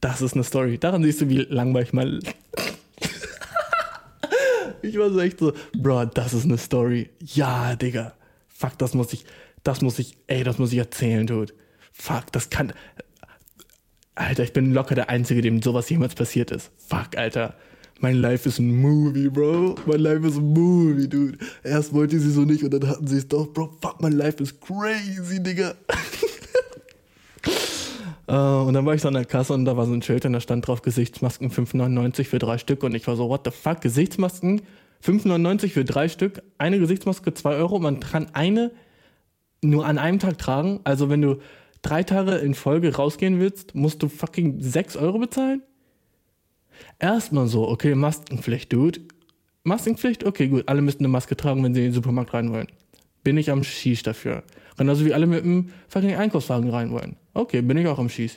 [0.00, 0.78] das ist eine Story.
[0.78, 2.20] Daran siehst du, wie langweilig mal.
[4.82, 7.10] ich war so echt so, Bro, das ist eine Story.
[7.20, 8.14] Ja, Digga.
[8.48, 9.24] Fuck, das muss ich,
[9.64, 11.52] das muss ich, ey, das muss ich erzählen, Dude.
[11.92, 12.72] Fuck, das kann.
[14.14, 16.70] Alter, ich bin locker der Einzige, dem sowas jemals passiert ist.
[16.78, 17.56] Fuck, Alter.
[18.00, 19.76] Mein Life ist ein Movie, Bro.
[19.86, 21.38] Mein Life ist ein Movie, Dude.
[21.64, 23.46] Erst wollte sie so nicht und dann hatten sie es doch.
[23.46, 25.74] Bro, fuck, mein Life ist crazy, Digga.
[28.28, 30.24] Äh, und dann war ich so an der Kasse und da war so ein Schild
[30.24, 33.52] und da stand drauf Gesichtsmasken 5,99 für drei Stück und ich war so, what the
[33.52, 34.62] fuck, Gesichtsmasken
[35.04, 38.72] 5,99 für drei Stück, eine Gesichtsmaske 2 Euro, man kann eine
[39.62, 41.36] nur an einem Tag tragen, also wenn du
[41.82, 45.62] drei Tage in Folge rausgehen willst, musst du fucking 6 Euro bezahlen?
[46.98, 49.00] Erstmal so, okay, Maskenpflicht, Dude.
[49.64, 52.68] Maskenpflicht, okay, gut, alle müssen eine Maske tragen, wenn sie in den Supermarkt rein wollen.
[53.24, 54.44] Bin ich am Schieß dafür.
[54.76, 57.16] Genauso wie alle mit dem fucking Einkaufswagen rein wollen.
[57.34, 58.36] Okay, bin ich auch am Schieß.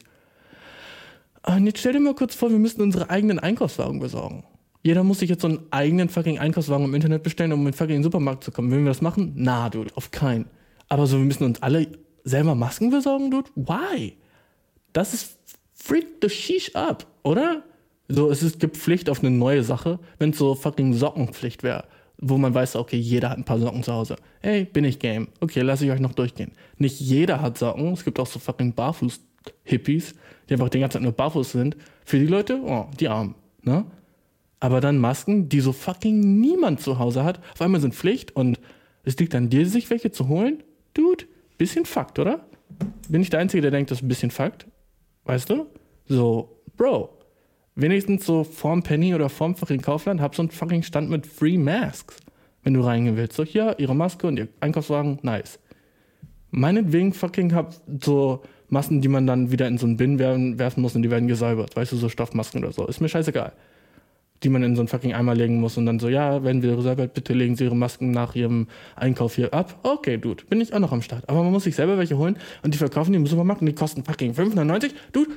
[1.45, 4.43] Und jetzt stell dir mal kurz vor, wir müssen unsere eigenen Einkaufswagen besorgen.
[4.81, 7.73] Jeder muss sich jetzt so einen eigenen fucking Einkaufswagen im Internet bestellen, um in den
[7.73, 8.71] fucking Supermarkt zu kommen.
[8.71, 9.33] Wenn wir das machen?
[9.35, 10.45] Na, Dude, auf keinen.
[10.87, 11.87] Aber so, wir müssen uns alle
[12.23, 13.49] selber Masken besorgen, Dude?
[13.55, 14.17] Why?
[14.93, 15.37] Das ist
[15.73, 17.63] freak the sheesh up, oder?
[18.11, 21.85] So, es ist, gibt Pflicht auf eine neue Sache, wenn es so fucking Sockenpflicht wäre,
[22.17, 24.15] wo man weiß, okay, jeder hat ein paar Socken zu Hause.
[24.41, 25.27] Ey, bin ich game.
[25.39, 26.51] Okay, lasse ich euch noch durchgehen.
[26.77, 30.15] Nicht jeder hat Socken, es gibt auch so fucking Barfuß-Hippies,
[30.49, 31.77] die einfach die ganze Zeit nur barfuß sind.
[32.03, 33.85] Für die Leute, oh, die Armen, ne?
[34.59, 38.59] Aber dann Masken, die so fucking niemand zu Hause hat, auf einmal sind Pflicht und
[39.03, 40.63] es liegt an dir, sich welche zu holen?
[40.93, 41.25] Dude,
[41.57, 42.45] bisschen Fakt, oder?
[43.07, 44.65] Bin ich der Einzige, der denkt, das ist ein bisschen Fakt?
[45.25, 45.67] Weißt du?
[46.07, 47.18] So, Bro,
[47.81, 51.57] wenigstens so vorm Penny oder vorm fucking Kaufland hab so einen fucking Stand mit Free
[51.57, 52.17] Masks,
[52.63, 53.35] wenn du reingehen willst.
[53.35, 55.59] So, hier, ihre Maske und ihr Einkaufswagen, nice.
[56.51, 60.95] Meinetwegen fucking hab so Masken, die man dann wieder in so einen Bin werfen, muss
[60.95, 61.75] und die werden gesäubert.
[61.75, 62.85] Weißt du, so Stoffmasken oder so.
[62.85, 63.53] Ist mir scheißegal.
[64.43, 66.75] Die man in so einen fucking Eimer legen muss und dann so, ja, wenn wir
[66.75, 69.79] gesäubert, bitte legen Sie Ihre Masken nach Ihrem Einkauf hier ab.
[69.83, 71.27] Okay, Dude, bin ich auch noch am Start.
[71.27, 73.75] Aber man muss sich selber welche holen und die verkaufen die im Supermarkt und die
[73.75, 74.91] kosten fucking 5,99.
[75.11, 75.31] Dude,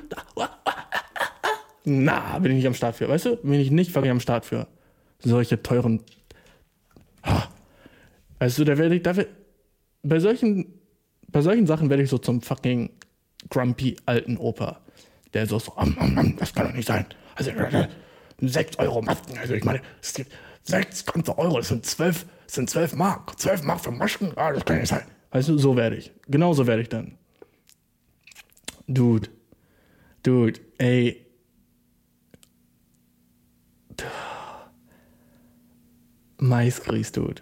[1.85, 3.09] na, bin ich nicht am Start für.
[3.09, 4.67] Weißt du, bin ich nicht fucking am Start für.
[5.19, 6.01] Solche teuren.
[7.25, 7.49] Ha.
[8.39, 9.29] Weißt du, da werde ich, da werd,
[10.03, 10.79] bei solchen,
[11.29, 12.89] bei solchen Sachen werde ich so zum fucking
[13.49, 14.81] grumpy alten Opa.
[15.33, 17.05] Der so, so, am, am, am, das kann doch nicht sein.
[17.35, 17.51] Also,
[18.39, 19.37] 6 Euro Masken.
[19.37, 20.31] Also, ich meine, es gibt
[20.63, 23.39] 6 ganze Euro, das sind 12, das sind 12 Mark.
[23.39, 24.31] 12 Mark für Masken?
[24.35, 25.03] Ah, das kann nicht sein.
[25.31, 26.11] Weißt du, so werde ich.
[26.27, 27.17] Genau so werde ich dann.
[28.87, 29.29] Dude.
[30.21, 31.22] Dude, ey.
[36.37, 37.41] Maisgrieß, Dude.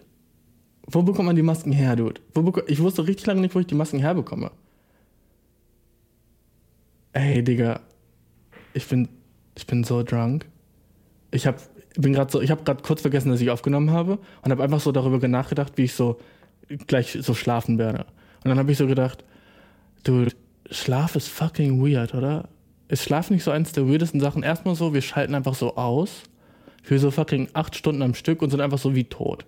[0.87, 2.21] Wo bekommt man die Masken her, Dude?
[2.67, 4.51] Ich wusste richtig lange nicht, wo ich die Masken herbekomme.
[7.13, 7.81] Ey, Digga.
[8.73, 9.09] Ich bin,
[9.55, 10.45] ich bin so drunk.
[11.31, 11.59] Ich hab,
[11.95, 14.79] bin gerade so, ich habe gerade kurz vergessen, dass ich aufgenommen habe und habe einfach
[14.79, 16.19] so darüber nachgedacht, wie ich so
[16.87, 18.05] gleich so schlafen werde.
[18.43, 19.23] Und dann habe ich so gedacht,
[20.03, 20.31] Dude,
[20.69, 22.49] Schlaf ist fucking weird, oder?
[22.87, 24.43] Ist Schlaf nicht so eins der weirdesten Sachen?
[24.43, 26.23] Erstmal so, wir schalten einfach so aus
[26.81, 29.45] für so fucking acht Stunden am Stück und sind einfach so wie tot.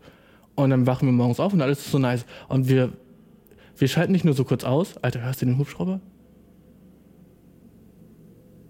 [0.56, 2.26] Und dann wachen wir morgens auf und alles ist so nice.
[2.48, 2.94] Und wir,
[3.78, 4.98] wir schalten nicht nur so kurz aus.
[4.98, 6.00] Alter, hörst du den Hubschrauber?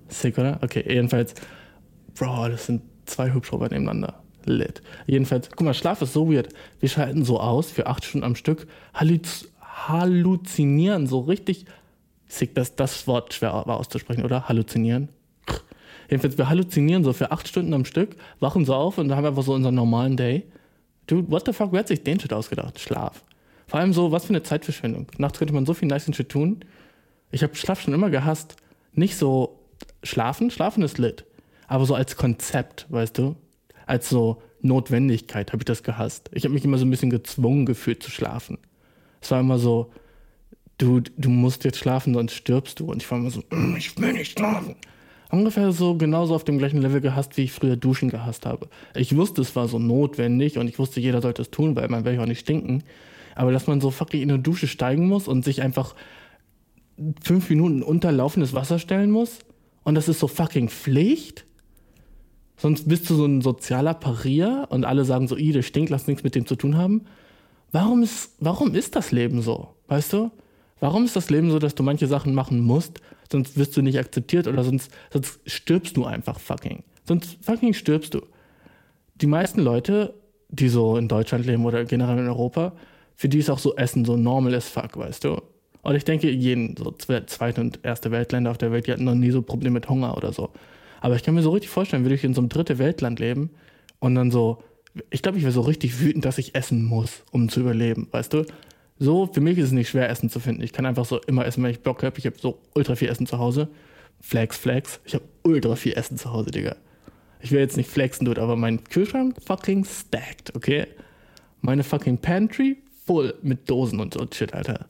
[0.07, 0.59] Sick, oder?
[0.61, 1.33] Okay, jedenfalls,
[2.15, 4.23] Bro, das sind zwei Hubschrauber nebeneinander.
[4.45, 4.81] Lit.
[5.07, 6.49] Jedenfalls, guck mal, Schlaf ist so weird.
[6.79, 9.47] Wir schalten so aus für acht Stunden am Stück, halluz
[9.87, 11.65] halluzinieren so richtig.
[12.27, 14.47] Sick, das, das Wort schwer war auszusprechen, oder?
[14.47, 15.09] Halluzinieren.
[16.09, 19.43] Jedenfalls, wir halluzinieren so für acht Stunden am Stück, wachen so auf und haben einfach
[19.43, 20.43] so unseren normalen Day.
[21.07, 22.79] Dude, what the fuck, wer hat sich den Shit ausgedacht?
[22.79, 23.23] Schlaf.
[23.67, 25.07] Vor allem so, was für eine Zeitverschwendung.
[25.17, 26.59] Nachts könnte man so viel nice Shit tun.
[27.31, 28.55] Ich habe Schlaf schon immer gehasst.
[28.93, 29.59] Nicht so
[30.03, 31.25] schlafen, schlafen ist lit.
[31.67, 33.35] Aber so als Konzept, weißt du?
[33.85, 36.29] Als so Notwendigkeit habe ich das gehasst.
[36.33, 38.57] Ich habe mich immer so ein bisschen gezwungen gefühlt zu schlafen.
[39.21, 39.91] Es war immer so,
[40.77, 42.85] du, du musst jetzt schlafen, sonst stirbst du.
[42.91, 44.75] Und ich war immer so, "Mm, ich will nicht schlafen.
[45.33, 48.69] Ungefähr so genauso auf dem gleichen Level gehasst, wie ich früher Duschen gehasst habe.
[48.95, 52.05] Ich wusste, es war so notwendig und ich wusste, jeder sollte es tun, weil man
[52.05, 52.83] will ja auch nicht stinken.
[53.33, 55.95] Aber dass man so fucking in eine Dusche steigen muss und sich einfach
[57.23, 59.39] fünf Minuten unter laufendes Wasser stellen muss
[59.83, 61.45] und das ist so fucking Pflicht?
[62.55, 66.05] Sonst bist du so ein sozialer Parier und alle sagen so, i, der stinkt, lass
[66.05, 67.05] nichts mit dem zu tun haben.
[67.71, 69.69] Warum ist, warum ist das Leben so?
[69.87, 70.29] Weißt du?
[70.83, 72.99] Warum ist das Leben so, dass du manche Sachen machen musst,
[73.31, 76.83] sonst wirst du nicht akzeptiert oder sonst, sonst stirbst du einfach fucking.
[77.05, 78.21] Sonst fucking stirbst du.
[79.15, 80.13] Die meisten Leute,
[80.49, 82.73] die so in Deutschland leben oder generell in Europa,
[83.15, 85.41] für die ist auch so Essen so normal as fuck, weißt du?
[85.83, 89.05] Und ich denke, jeden, so zwe- zweite und erste Weltländer auf der Welt, die hatten
[89.05, 90.49] noch nie so Probleme mit Hunger oder so.
[90.99, 93.51] Aber ich kann mir so richtig vorstellen, würde ich in so einem dritte Weltland leben
[93.99, 94.61] und dann so,
[95.11, 98.33] ich glaube, ich wäre so richtig wütend, dass ich essen muss, um zu überleben, weißt
[98.33, 98.43] du?
[98.99, 100.61] So, für mich ist es nicht schwer, Essen zu finden.
[100.61, 102.17] Ich kann einfach so immer essen, wenn ich Bock habe.
[102.19, 103.69] Ich habe so ultra viel Essen zu Hause.
[104.21, 104.99] Flex, flex.
[105.05, 106.75] Ich habe ultra viel Essen zu Hause, Digga.
[107.41, 110.87] Ich will jetzt nicht flexen, dude, aber mein Kühlschrank fucking stacked, okay?
[111.59, 114.87] Meine fucking Pantry voll mit Dosen und so shit, Alter.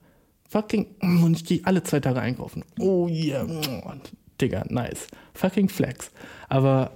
[0.50, 2.64] Fucking, mm, und ich gehe alle zwei Tage einkaufen.
[2.80, 4.02] Oh yeah, mm,
[4.40, 5.08] Digga, nice.
[5.34, 6.12] Fucking flex.
[6.48, 6.92] Aber,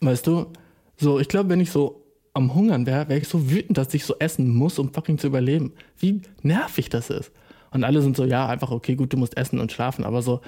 [0.00, 0.52] weißt du,
[0.98, 2.05] so, ich glaube, wenn ich so
[2.36, 5.26] am Hungern wäre, wäre ich so wütend, dass ich so essen muss, um fucking zu
[5.26, 5.72] überleben.
[5.98, 7.32] Wie nervig das ist.
[7.70, 10.42] Und alle sind so, ja, einfach, okay, gut, du musst essen und schlafen, aber so,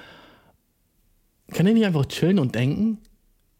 [1.51, 2.99] kann ich nicht einfach chillen und denken?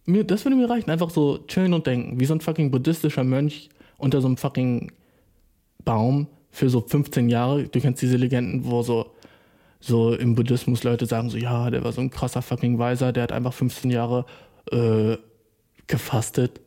[0.05, 3.23] Mir, das würde mir reichen, einfach so chillen und denken, wie so ein fucking buddhistischer
[3.23, 4.91] Mönch unter so einem fucking
[5.83, 7.63] Baum für so 15 Jahre.
[7.63, 9.11] Du kennst diese Legenden, wo so,
[9.79, 13.23] so im Buddhismus Leute sagen so, ja, der war so ein krasser fucking Weiser, der
[13.23, 14.25] hat einfach 15 Jahre
[14.71, 15.17] äh,
[15.87, 16.61] gefastet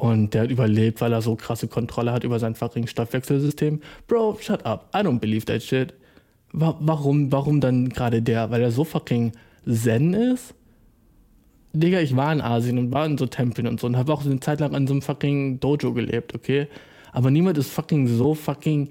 [0.00, 3.82] und der hat überlebt, weil er so krasse Kontrolle hat über sein fucking Stoffwechselsystem.
[4.06, 4.88] Bro, shut up.
[4.94, 5.92] I don't believe that shit.
[6.52, 8.50] Wa warum, warum dann gerade der?
[8.50, 9.32] Weil er so fucking
[9.70, 10.54] zen ist?
[11.74, 14.24] Digga, ich war in Asien und war in so Tempeln und so und habe auch
[14.24, 16.66] eine Zeit lang an so einem fucking Dojo gelebt, okay?
[17.12, 18.88] Aber niemand ist fucking so fucking,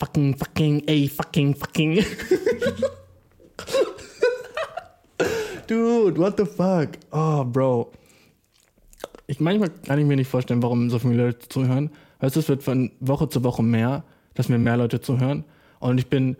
[0.00, 2.04] fucking, fucking, ey, fucking, fucking.
[5.68, 6.98] Dude, what the fuck?
[7.12, 7.92] Oh, Bro.
[9.30, 11.90] Ich manchmal kann ich mir nicht vorstellen, warum so viele Leute zuhören.
[12.20, 15.44] Weißt du, es wird von Woche zu Woche mehr, dass mir mehr Leute zuhören.
[15.80, 16.38] Und ich bin,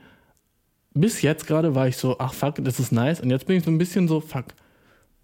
[0.94, 3.20] bis jetzt gerade war ich so, ach fuck, das ist nice.
[3.20, 4.46] Und jetzt bin ich so ein bisschen so, fuck.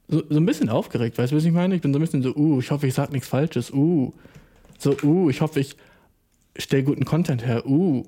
[0.08, 1.74] So, so ein bisschen aufgeregt, weißt du, was ich meine?
[1.74, 4.12] Ich bin so ein bisschen so, uh, ich hoffe, ich sag nichts Falsches, uh.
[4.78, 5.74] So, uh, ich hoffe, ich
[6.58, 8.04] stell guten Content her, uh.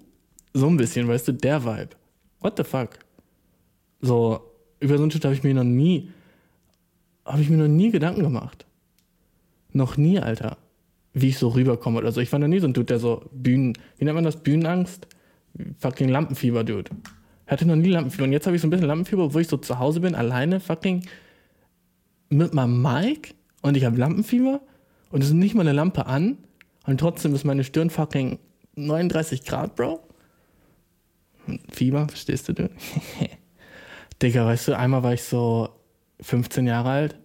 [0.53, 1.97] So ein bisschen, weißt du, der Vibe.
[2.41, 2.99] What the fuck?
[4.03, 4.43] So,
[4.81, 6.11] über so einen Shit habe ich mir noch nie,
[7.25, 8.66] habe ich mir noch nie Gedanken gemacht.
[9.77, 10.57] Noch nie, Alter.
[11.13, 12.23] Wie ich so rüberkomme oder so.
[12.23, 14.43] Ich war noch nie so ein Dude, der so Bühnen, wie nennt man das?
[14.43, 15.07] Bühnenangst?
[15.79, 16.91] Fucking Lampenfieber, Dude.
[17.47, 18.25] Hatte noch nie Lampenfieber.
[18.25, 20.61] Und jetzt habe ich so ein bisschen Lampenfieber, obwohl ich so zu Hause bin, alleine
[20.61, 21.05] fucking
[22.31, 24.63] mit meinem Mic und ich habe Lampenfieber
[25.11, 26.39] und es ist nicht mal eine Lampe an
[26.87, 28.39] und trotzdem ist meine Stirn fucking
[28.77, 30.01] 39 Grad, Bro.
[31.71, 32.71] Fieber, verstehst du, du?
[34.23, 35.69] Digga, weißt du, einmal war ich so
[36.23, 37.19] 15 Jahre alt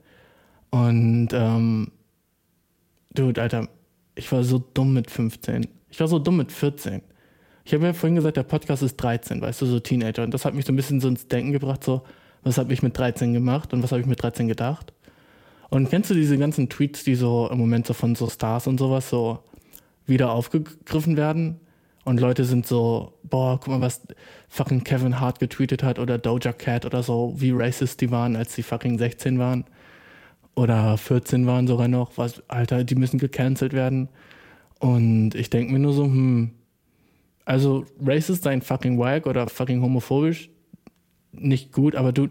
[0.69, 1.91] und ähm,
[3.13, 3.67] Dude, Alter,
[4.15, 5.67] ich war so dumm mit 15.
[5.89, 7.01] Ich war so dumm mit 14.
[7.65, 10.23] Ich habe ja vorhin gesagt, der Podcast ist 13, weißt du, so Teenager.
[10.23, 12.03] Und das hat mich so ein bisschen so ins Denken gebracht, so,
[12.43, 14.93] was habe ich mit 13 gemacht und was habe ich mit 13 gedacht?
[15.69, 18.77] Und kennst du diese ganzen Tweets, die so im Moment so von so Stars und
[18.77, 19.39] sowas so
[20.05, 21.59] wieder aufgegriffen werden?
[22.03, 24.01] Und Leute sind so, boah, guck mal, was
[24.49, 28.55] fucking Kevin Hart getweetet hat oder Doja Cat oder so, wie racist die waren, als
[28.55, 29.65] sie fucking 16 waren.
[30.55, 32.17] Oder 14 waren sogar noch.
[32.17, 34.09] Was, Alter, die müssen gecancelt werden.
[34.79, 36.51] Und ich denke mir nur so, hm,
[37.45, 40.49] also racist sein fucking wack oder fucking homophobisch,
[41.31, 42.27] nicht gut, aber du,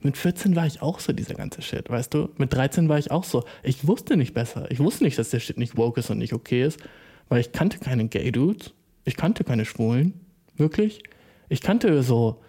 [0.00, 2.30] mit 14 war ich auch so dieser ganze Shit, weißt du?
[2.38, 3.44] Mit 13 war ich auch so.
[3.62, 4.70] Ich wusste nicht besser.
[4.70, 6.80] Ich wusste nicht, dass der Shit nicht woke ist und nicht okay ist,
[7.28, 8.72] weil ich kannte keine Gay-Dudes.
[9.04, 10.14] Ich kannte keine Schwulen.
[10.56, 11.02] Wirklich.
[11.48, 12.40] Ich kannte so,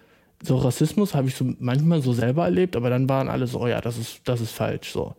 [0.44, 3.68] so Rassismus habe ich so manchmal so selber erlebt, aber dann waren alle so, oh
[3.68, 5.16] ja, das ist, das ist falsch, so.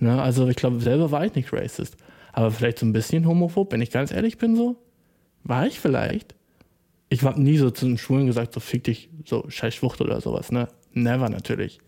[0.00, 0.20] Ne?
[0.20, 1.96] Also ich glaube, selber war ich nicht racist.
[2.32, 4.76] Aber vielleicht so ein bisschen homophob, wenn ich ganz ehrlich bin, so.
[5.44, 6.34] War ich vielleicht?
[7.08, 10.20] Ich habe nie so zu einem Schwulen gesagt, so fick dich, so scheiß Schwucht oder
[10.20, 10.68] sowas, ne?
[10.92, 11.78] Never natürlich.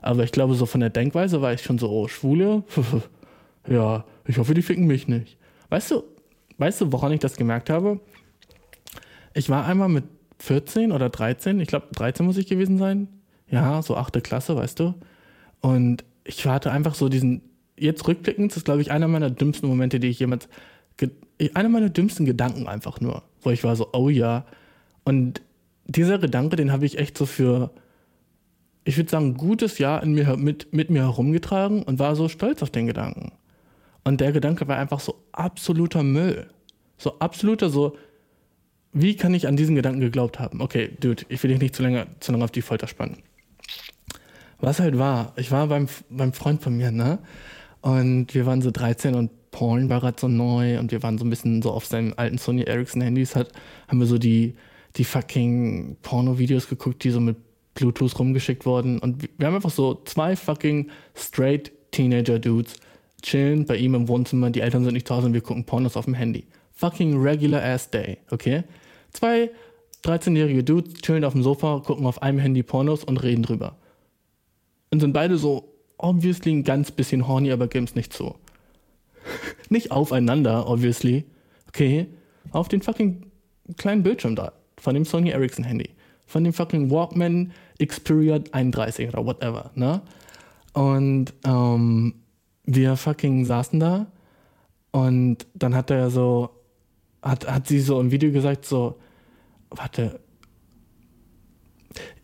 [0.00, 2.64] Aber ich glaube, so von der Denkweise war ich schon so, oh, Schwule?
[3.68, 5.36] ja, ich hoffe, die ficken mich nicht.
[5.68, 6.02] Weißt du,
[6.58, 8.00] weißt du, woran ich das gemerkt habe?
[9.34, 10.04] Ich war einmal mit
[10.42, 13.06] 14 oder 13, ich glaube 13 muss ich gewesen sein.
[13.48, 14.94] ja, so achte Klasse, weißt du.
[15.60, 17.42] Und ich hatte einfach so diesen,
[17.78, 20.48] jetzt rückblickend, das ist, glaube ich, einer meiner dümmsten Momente, die ich jemals,
[21.54, 24.44] einer meiner dümmsten Gedanken einfach nur, wo ich war so, oh ja.
[25.04, 25.42] Und
[25.86, 27.70] dieser Gedanke, den habe ich echt so für,
[28.82, 32.28] ich würde sagen, ein gutes Jahr in mir, mit, mit mir herumgetragen und war so
[32.28, 33.30] stolz auf den Gedanken.
[34.02, 36.48] Und der Gedanke war einfach so absoluter Müll.
[36.98, 37.96] So absoluter, so,
[38.92, 40.60] wie kann ich an diesen Gedanken geglaubt haben?
[40.60, 43.18] Okay, Dude, ich will dich nicht zu lange, zu lange auf die Folter spannen.
[44.60, 47.18] Was halt war, ich war beim, beim Freund von mir, ne?
[47.80, 51.24] Und wir waren so 13 und Porn war gerade so neu und wir waren so
[51.24, 53.52] ein bisschen so auf seinen alten Sony Ericsson Handys, hat,
[53.88, 54.54] haben wir so die,
[54.96, 57.36] die fucking Porno-Videos geguckt, die so mit
[57.74, 58.98] Bluetooth rumgeschickt wurden.
[58.98, 62.76] Und wir haben einfach so zwei fucking straight Teenager-Dudes
[63.22, 65.96] chillen bei ihm im Wohnzimmer, die Eltern sind nicht zu Hause und wir gucken Pornos
[65.96, 66.44] auf dem Handy.
[66.72, 68.64] Fucking regular ass day, okay?
[69.12, 69.50] Zwei
[70.04, 73.76] 13-jährige Dudes chillen auf dem Sofa, gucken auf einem Handy Pornos und reden drüber.
[74.90, 78.34] Und sind beide so obviously ein ganz bisschen horny, aber game's nicht zu.
[79.68, 81.24] nicht aufeinander, obviously.
[81.68, 82.08] Okay?
[82.50, 83.26] Auf den fucking
[83.76, 84.52] kleinen Bildschirm da.
[84.78, 85.90] Von dem Sony Ericsson Handy.
[86.26, 87.52] Von dem fucking Walkman
[87.84, 90.02] Xperia 31 oder whatever, ne?
[90.72, 92.14] Und ähm,
[92.64, 94.06] wir fucking saßen da
[94.92, 96.50] und dann hat er so,
[97.22, 98.98] hat, hat sie so im Video gesagt, so,
[99.70, 100.20] warte.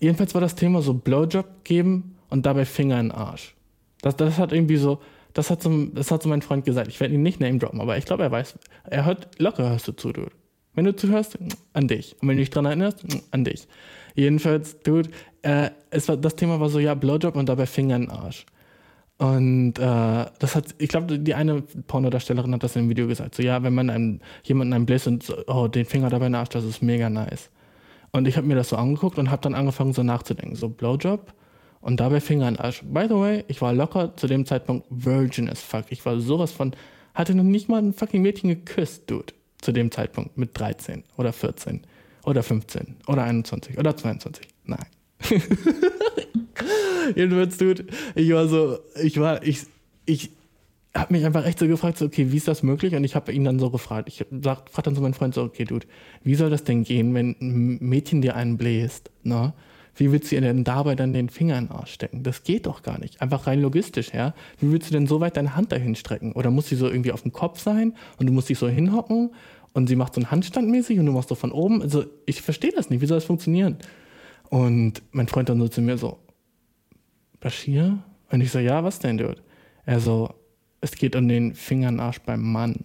[0.01, 3.55] Jedenfalls war das Thema so Blowjob geben und dabei Finger in den Arsch.
[4.03, 5.01] Das, das hat irgendwie so,
[5.35, 6.89] das hat, so, das hat so mein Freund gesagt.
[6.89, 9.89] Ich werde ihn nicht name droppen, aber ich glaube, er weiß, er hört, locker hörst
[9.89, 10.33] du zu, Dude.
[10.75, 11.39] Wenn du zuhörst,
[11.73, 12.17] an dich.
[12.21, 13.67] Und wenn du dich dran erinnerst, an dich.
[14.15, 15.11] Jedenfalls, Dude,
[15.43, 18.47] äh, es war, das Thema war so, ja, Blowjob und dabei Finger in den Arsch.
[19.19, 23.35] Und äh, das hat, ich glaube, die eine Pornodarstellerin hat das im Video gesagt.
[23.35, 26.37] So, ja, wenn man einem, jemanden einen bläst und so, oh, den Finger dabei in
[26.37, 27.51] Arsch, das ist mega nice.
[28.13, 30.55] Und ich habe mir das so angeguckt und habe dann angefangen, so nachzudenken.
[30.55, 31.35] So, Blowjob
[31.81, 32.83] und dabei Finger in den Arsch.
[32.85, 35.87] By the way, ich war locker zu dem Zeitpunkt virgin as fuck.
[35.91, 36.73] Ich war sowas von,
[37.15, 39.35] hatte noch nicht mal ein fucking Mädchen geküsst, Dude.
[39.61, 41.83] Zu dem Zeitpunkt mit 13 oder 14
[42.25, 44.47] oder 15 oder 21 oder 22.
[44.65, 44.87] Nein.
[47.15, 49.63] Jedenfalls, Dude, ich war so, ich war, ich,
[50.07, 50.31] ich
[50.95, 52.95] habe mich einfach echt so gefragt, so, okay, wie ist das möglich?
[52.95, 54.09] Und ich habe ihn dann so gefragt.
[54.09, 55.87] Ich sag, frag dann so meinen Freund so, okay, Dude,
[56.23, 59.53] wie soll das denn gehen, wenn ein Mädchen dir einen bläst, ne?
[59.95, 62.23] Wie willst du ihr denn dabei dann den Finger in den Arsch stecken?
[62.23, 63.21] Das geht doch gar nicht.
[63.21, 64.33] Einfach rein logistisch, ja.
[64.61, 66.33] Wie willst du denn so weit deine Hand dahin strecken?
[66.33, 69.35] Oder muss sie so irgendwie auf dem Kopf sein und du musst dich so hinhocken
[69.73, 71.83] und sie macht so einen Handstand mäßig und du machst so von oben?
[71.83, 73.01] Also, ich verstehe das nicht.
[73.01, 73.79] Wie soll das funktionieren?
[74.51, 76.19] Und mein Freund dann so zu mir so,
[77.41, 78.03] Bashir?
[78.31, 79.43] Und ich so, ja, was denn, Dude?
[79.85, 80.35] Er so,
[80.81, 82.85] es geht um den Finger in den Arsch beim Mann,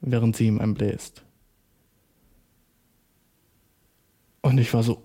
[0.00, 1.24] während sie ihm einen bläst.
[4.42, 5.02] Und ich war so,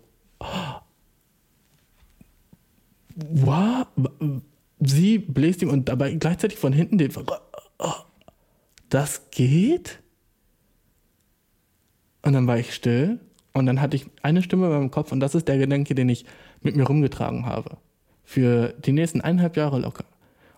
[3.16, 3.88] wow,
[4.80, 7.12] sie bläst ihm und dabei gleichzeitig von hinten den,
[8.90, 10.02] das geht?
[12.22, 13.20] Und dann war ich still
[13.56, 16.10] und dann hatte ich eine Stimme in meinem Kopf und das ist der Gedanke, den
[16.10, 16.26] ich
[16.62, 17.78] mit mir rumgetragen habe.
[18.26, 20.04] Für die nächsten eineinhalb Jahre locker.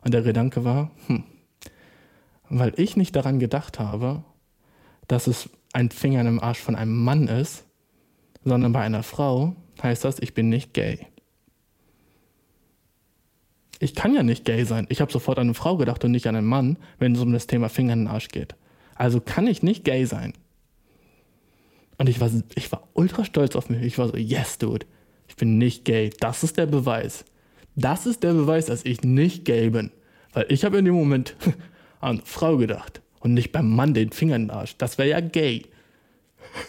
[0.04, 1.24] Und der Gedanke war, hm,
[2.50, 4.24] weil ich nicht daran gedacht habe,
[5.08, 7.66] dass es ein Finger im Arsch von einem Mann ist,
[8.44, 11.06] sondern bei einer Frau, heißt das, ich bin nicht gay.
[13.78, 14.88] Ich kann ja nicht gay sein.
[14.90, 17.32] Ich habe sofort an eine Frau gedacht und nicht an einen Mann, wenn es um
[17.32, 18.56] das Thema Finger in den Arsch geht.
[18.96, 20.34] Also kann ich nicht gay sein.
[21.98, 23.82] Und ich war, ich war ultra stolz auf mich.
[23.82, 24.86] Ich war so, yes, dude,
[25.28, 26.12] ich bin nicht gay.
[26.20, 27.26] Das ist der Beweis.
[27.76, 29.92] Das ist der Beweis, dass ich nicht gay bin.
[30.34, 31.36] Weil ich habe in dem Moment
[32.00, 34.78] an Frau gedacht und nicht beim Mann den Finger in den Arsch.
[34.78, 35.66] Das wäre ja gay.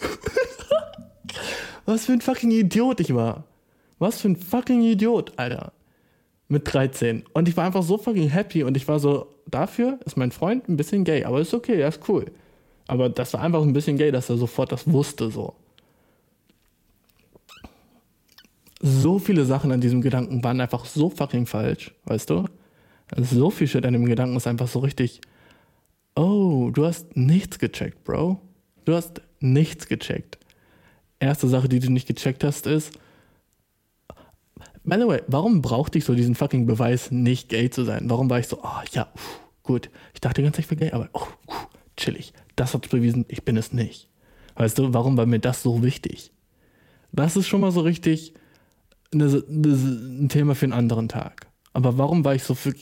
[1.84, 3.44] Was für ein fucking Idiot ich war.
[3.98, 5.72] Was für ein fucking Idiot, Alter.
[6.48, 7.24] Mit 13.
[7.32, 10.68] Und ich war einfach so fucking happy und ich war so, dafür ist mein Freund
[10.68, 12.26] ein bisschen gay, aber ist okay, er ist cool.
[12.88, 15.54] Aber das war einfach ein bisschen gay, dass er sofort das wusste, so.
[18.80, 22.46] So viele Sachen an diesem Gedanken waren einfach so fucking falsch, weißt du?
[23.10, 25.20] Also so viel Shit an dem Gedanken ist einfach so richtig,
[26.16, 28.40] oh, du hast nichts gecheckt, Bro.
[28.84, 30.38] Du hast nichts gecheckt.
[31.20, 32.92] Erste Sache, die du nicht gecheckt hast, ist,
[34.84, 38.08] by the way, warum brauchte ich so diesen fucking Beweis, nicht gay zu sein?
[38.08, 40.92] Warum war ich so, oh ja, pff, gut, ich dachte die ganze ich bin gay,
[40.92, 42.32] aber oh, pff, chillig.
[42.58, 44.08] Das hat bewiesen, ich bin es nicht.
[44.56, 46.32] Weißt du, warum war mir das so wichtig?
[47.12, 48.34] Das ist schon mal so richtig
[49.14, 51.46] eine, eine, ein Thema für einen anderen Tag.
[51.72, 52.74] Aber warum war ich so für,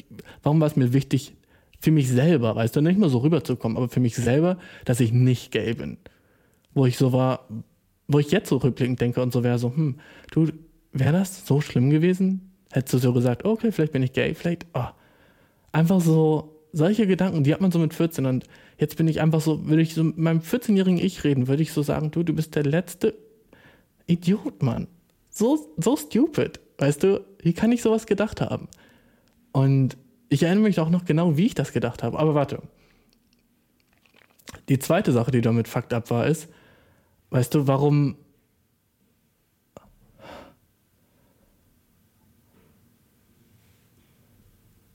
[0.43, 1.37] warum war es mir wichtig,
[1.79, 5.12] für mich selber, weißt du, nicht mal so rüberzukommen, aber für mich selber, dass ich
[5.12, 5.99] nicht gay bin.
[6.73, 7.47] Wo ich so war,
[8.09, 9.97] wo ich jetzt so rückblickend denke und so wäre so, hm,
[10.31, 10.49] du,
[10.93, 12.51] wäre das so schlimm gewesen?
[12.73, 14.87] Hättest du so gesagt, okay, vielleicht bin ich gay, vielleicht, oh.
[15.73, 18.47] Einfach so, solche Gedanken, die hat man so mit 14 und
[18.79, 21.73] jetzt bin ich einfach so, würde ich so mit meinem 14-jährigen Ich reden, würde ich
[21.73, 23.15] so sagen, du, du bist der letzte
[24.07, 24.89] Idiot, Mann.
[25.31, 26.61] So, so stupid.
[26.79, 28.69] Weißt du, wie kann ich sowas gedacht haben?
[29.53, 29.97] Und
[30.29, 32.19] ich erinnere mich auch noch genau, wie ich das gedacht habe.
[32.19, 32.62] Aber warte.
[34.69, 36.49] Die zweite Sache, die damit fucked up war, ist,
[37.31, 38.17] weißt du, warum.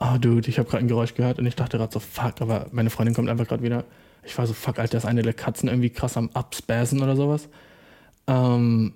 [0.03, 2.65] Oh, Dude, ich habe gerade ein Geräusch gehört und ich dachte gerade so, fuck, aber
[2.71, 3.85] meine Freundin kommt einfach gerade wieder.
[4.23, 7.47] Ich war so, fuck, Alter, ist eine der Katzen irgendwie krass am Abspassen oder sowas.
[8.25, 8.93] Ähm,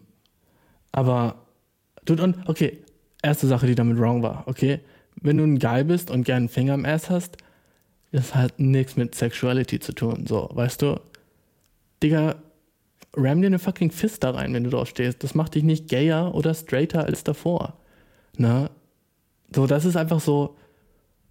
[0.91, 1.35] aber,
[2.05, 2.79] Dude, und, okay,
[3.21, 4.79] erste Sache, die damit wrong war, okay?
[5.21, 7.37] Wenn du ein Guy bist und gern einen Finger im Ass hast,
[8.11, 10.99] das hat nichts mit Sexuality zu tun, so, weißt du?
[12.01, 12.37] Digga,
[13.13, 15.23] ram dir eine fucking Fist da rein, wenn du drauf stehst.
[15.23, 17.77] Das macht dich nicht gayer oder straighter als davor.
[18.37, 18.71] Ne?
[19.53, 20.55] So, das ist einfach so,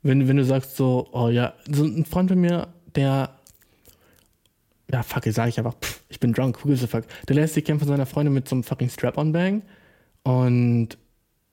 [0.05, 3.31] wenn, wenn du sagst so, oh ja, so ein Freund von mir, der,
[4.93, 7.05] ja, fuck, sag ich einfach, pff, ich bin drunk, who gives a fuck.
[7.27, 9.63] Der lässt sich kämpfen von seiner Freundin mit so einem fucking Strap-on-Bang
[10.23, 10.99] und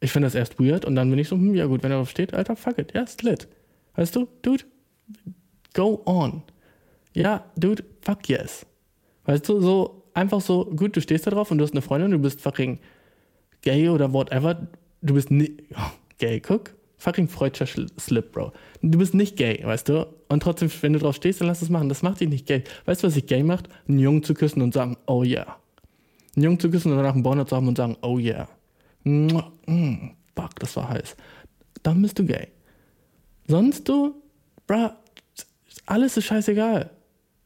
[0.02, 1.98] ich finde das erst weird und dann bin ich so, hm, ja gut, wenn er
[1.98, 3.48] drauf steht, Alter, fuck it, ja, ist lit.
[3.96, 4.66] Weißt du, dude,
[5.74, 6.44] go on.
[7.14, 8.66] Ja, dude, fuck yes.
[9.26, 12.12] Weißt du, so einfach so, gut, du stehst da drauf und du hast eine Freundin,
[12.12, 12.80] du bist fucking
[13.62, 14.68] gay oder whatever.
[15.02, 15.38] Du bist oh,
[16.18, 16.74] gay, guck.
[17.02, 18.54] Fucking freudscher Slip, Bro.
[18.84, 20.06] Du bist nicht gay, weißt du?
[20.30, 21.90] Und trotzdem, wenn du drauf stehst, dann lass es machen.
[21.90, 22.64] Das macht dich nicht gay.
[22.86, 23.70] Weißt du, was dich gay macht?
[23.88, 25.58] Einen Jungen zu küssen und sagen, oh yeah.
[26.36, 28.48] Einen Jungen zu küssen und danach einen Bonner zu haben und sagen, oh yeah.
[29.04, 29.30] Mm,
[30.36, 31.16] fuck, das war heiß.
[31.82, 32.50] Dann bist du gay.
[33.48, 34.22] Sonst du,
[34.68, 34.92] bruh,
[35.88, 36.92] alles ist scheißegal.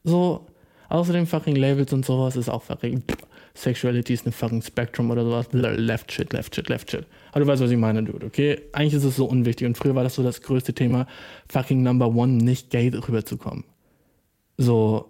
[0.04, 0.48] So,
[0.90, 5.24] außerdem fucking Labels und sowas ist auch fucking, pff, Sexuality ist ein fucking Spectrum oder
[5.24, 5.48] sowas.
[5.52, 7.06] Left shit, left shit, left shit.
[7.32, 8.60] Aber du weißt, was ich meine, Dude, okay?
[8.72, 11.06] Eigentlich ist es so unwichtig und früher war das so das größte Thema,
[11.48, 13.64] fucking number one, nicht gay rüberzukommen.
[14.58, 15.06] So,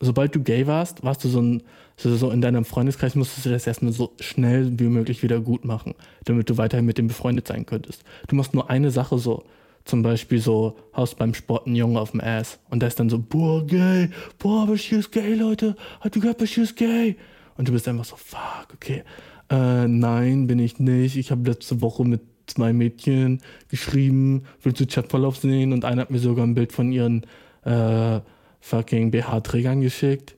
[0.00, 1.62] sobald du gay warst, warst du so, ein,
[1.96, 5.94] so, in deinem Freundeskreis, musstest du das erstmal so schnell wie möglich wieder gut machen,
[6.24, 8.04] damit du weiterhin mit dem befreundet sein könntest.
[8.28, 9.44] Du machst nur eine Sache so,
[9.84, 13.10] zum Beispiel so, haust beim Sport einen Jungen auf dem Ass und der ist dann
[13.10, 17.16] so, boah, gay, boah, Bashir ist gay, Leute, hat du gehört, Bashir ist gay?
[17.56, 19.02] Und du bist einfach so, fuck, okay,
[19.50, 24.86] äh, nein, bin ich nicht, ich habe letzte Woche mit zwei Mädchen geschrieben, willst du
[24.86, 25.72] Chatverlauf sehen?
[25.72, 27.26] Und einer hat mir sogar ein Bild von ihren
[27.64, 28.20] äh,
[28.60, 30.36] fucking BH-Trägern geschickt.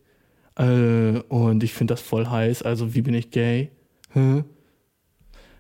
[0.57, 3.71] Äh, und ich finde das voll heiß, also wie bin ich gay?
[4.13, 4.45] Hä?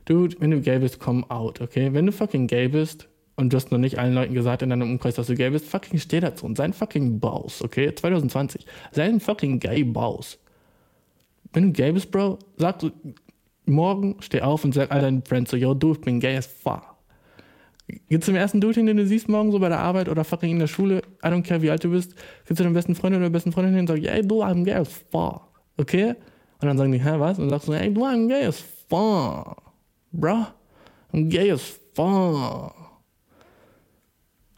[0.04, 1.92] Dude, wenn du gay bist, komm out, okay?
[1.92, 4.90] Wenn du fucking gay bist und du hast noch nicht allen Leuten gesagt in deinem
[4.90, 7.94] Umkreis, dass du gay bist, fucking steh dazu und sei ein fucking Boss, okay?
[7.94, 8.66] 2020.
[8.92, 10.38] Sei ein fucking gay Boss.
[11.54, 12.90] Wenn du gay bist, Bro, sag du
[13.64, 16.46] morgen, steh auf und sag all deinen Friends so, yo, du, ich bin gay as
[16.46, 16.82] fuck.
[18.08, 20.50] Gehst zum ersten Dude hin, den du siehst morgen so bei der Arbeit oder fucking
[20.50, 23.14] in der Schule, I don't care wie alt du bist, gehst zu deinem besten Freund
[23.14, 25.42] oder besten Freundin hin und sagst, ey, du, I'm gay as fuck.
[25.76, 26.14] Okay?
[26.60, 27.38] Und dann sagen die, hä, was?
[27.38, 29.62] Und sagst du, ey, du, I'm gay as fuck.
[30.12, 30.46] Bro,
[31.12, 32.74] I'm gay as fuck.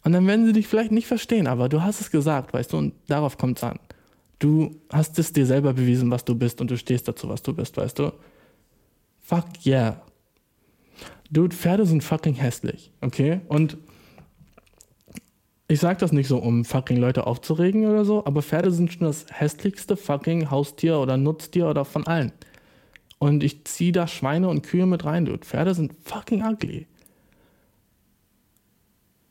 [0.04, 2.78] Und dann werden sie dich vielleicht nicht verstehen, aber du hast es gesagt, weißt du,
[2.78, 3.80] und darauf kommt es an.
[4.38, 7.54] Du hast es dir selber bewiesen, was du bist, und du stehst dazu, was du
[7.54, 8.12] bist, weißt du?
[9.20, 10.02] Fuck yeah.
[11.30, 13.40] Dude, Pferde sind fucking hässlich, okay?
[13.48, 13.76] Und
[15.68, 19.06] ich sag das nicht so, um fucking Leute aufzuregen oder so, aber Pferde sind schon
[19.06, 22.32] das hässlichste fucking Haustier oder Nutztier oder von allen.
[23.18, 25.44] Und ich zieh da Schweine und Kühe mit rein, dude.
[25.44, 26.86] Pferde sind fucking ugly.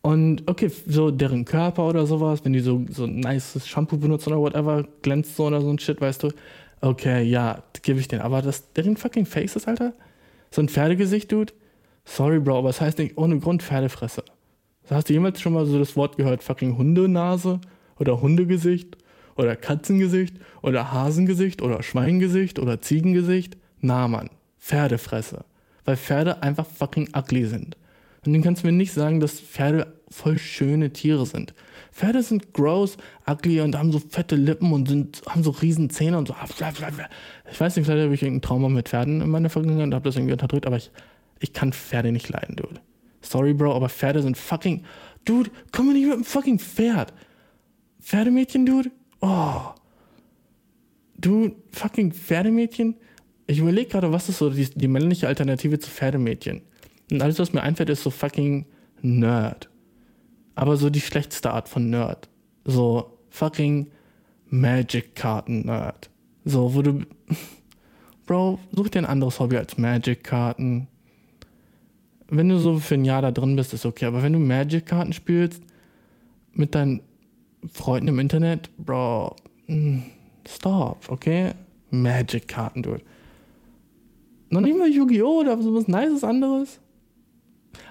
[0.06, 4.34] Und okay, so deren Körper oder sowas, wenn die so, so ein nices Shampoo benutzen
[4.34, 6.30] oder whatever, glänzt so oder so ein Shit, weißt du.
[6.80, 8.22] Okay, ja, gebe ich den.
[8.22, 9.94] Aber das, deren fucking Faces, Alter,
[10.52, 11.54] so ein Pferdegesicht, Dude.
[12.04, 14.24] Sorry, Bro, aber es heißt nicht ohne Grund Pferdefresse.
[14.92, 17.60] Hast du jemals schon mal so das Wort gehört, fucking Hundenase
[17.98, 18.98] oder Hundegesicht
[19.36, 23.58] oder Katzengesicht oder Hasengesicht oder Schweingesicht oder Ziegengesicht?
[23.82, 24.30] Na, Mann,
[24.60, 25.46] Pferdefresse.
[25.84, 27.76] Weil Pferde einfach fucking ugly sind.
[28.26, 31.54] Und dann kannst du mir nicht sagen, dass Pferde voll schöne Tiere sind.
[31.92, 32.98] Pferde sind gross,
[33.30, 36.36] ugly und haben so fette Lippen und sind, haben so riesen Zähne und so.
[36.44, 40.04] Ich weiß nicht, vielleicht habe ich irgendein Trauma mit Pferden in meiner Vergangenheit und habe
[40.04, 40.92] das irgendwie unterdrückt, aber ich,
[41.40, 42.82] ich kann Pferde nicht leiden, Dude.
[43.22, 44.84] Sorry, Bro, aber Pferde sind fucking.
[45.24, 47.14] Dude, komm mir nicht mit einem fucking Pferd.
[48.02, 48.92] Pferdemädchen, Dude?
[49.22, 49.62] Oh.
[51.18, 52.96] Du, fucking Pferdemädchen?
[53.48, 56.62] Ich überlege gerade, was ist so die, die männliche Alternative zu Pferdemädchen?
[57.12, 58.66] Und alles, was mir einfällt, ist so fucking
[59.02, 59.70] Nerd.
[60.56, 62.30] Aber so die schlechteste Art von Nerd.
[62.64, 63.92] So fucking
[64.50, 66.10] Magic-Karten-Nerd.
[66.46, 67.02] So, wo du.
[68.26, 70.88] Bro, such dir ein anderes Hobby als Magic-Karten.
[72.28, 74.06] wenn du so für ein Jahr da drin bist, ist okay.
[74.06, 75.62] Aber wenn du Magic-Karten spielst
[76.54, 77.02] mit deinen
[77.72, 79.36] Freunden im Internet, Bro,
[79.68, 80.00] mm,
[80.48, 81.52] stop, okay?
[81.92, 83.02] Magic-Karten, dude.
[84.50, 85.42] Noch nicht mal Yu-Gi-Oh!
[85.42, 86.80] oder so was Nices anderes.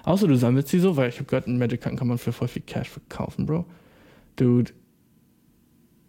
[0.03, 2.61] Außer du sammelst sie so, weil ich habe gehört, Magic-Karten kann man für voll viel
[2.61, 3.65] Cash verkaufen, Bro.
[4.35, 4.71] Dude.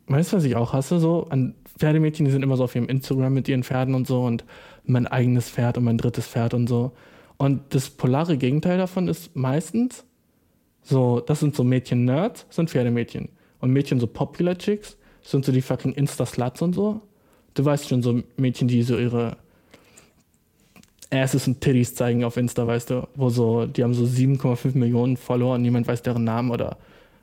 [0.09, 1.01] Weißt du, was ich auch hasse?
[1.01, 4.25] So an Pferdemädchen, die sind immer so auf ihrem Instagram mit ihren Pferden und so
[4.25, 4.45] und
[4.85, 6.93] mein eigenes Pferd und mein drittes Pferd und so.
[7.37, 10.05] Und das polare Gegenteil davon ist meistens
[10.83, 13.31] so, das sind so Mädchen-Nerds, sind Pferdemädchen.
[13.61, 17.01] Und Mädchen so Popular Chicks sind so die fucking Insta-Sluts und so.
[17.55, 19.37] Du weißt schon, so Mädchen, die so ihre
[21.11, 25.17] Asses und Titties zeigen auf Insta, weißt du, wo so, die haben so 7,5 Millionen
[25.17, 26.79] Follower und niemand weiß deren Namen oder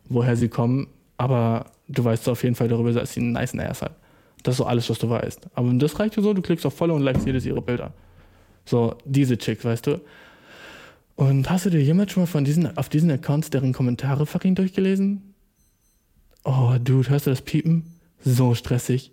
[0.09, 3.81] woher sie kommen, aber du weißt auf jeden Fall darüber, dass sie einen nice Ass
[3.81, 3.95] hat.
[4.43, 5.47] Das ist so alles, was du weißt.
[5.53, 7.93] Aber das reicht dir so, du klickst auf Follow und likest jedes ihrer Bilder.
[8.65, 10.01] So, diese Chicks, weißt du.
[11.15, 14.55] Und hast du dir jemals schon mal von diesen, auf diesen Accounts deren Kommentare fucking
[14.55, 15.34] durchgelesen?
[16.43, 17.84] Oh, Dude, hörst du das Piepen?
[18.23, 19.11] So stressig.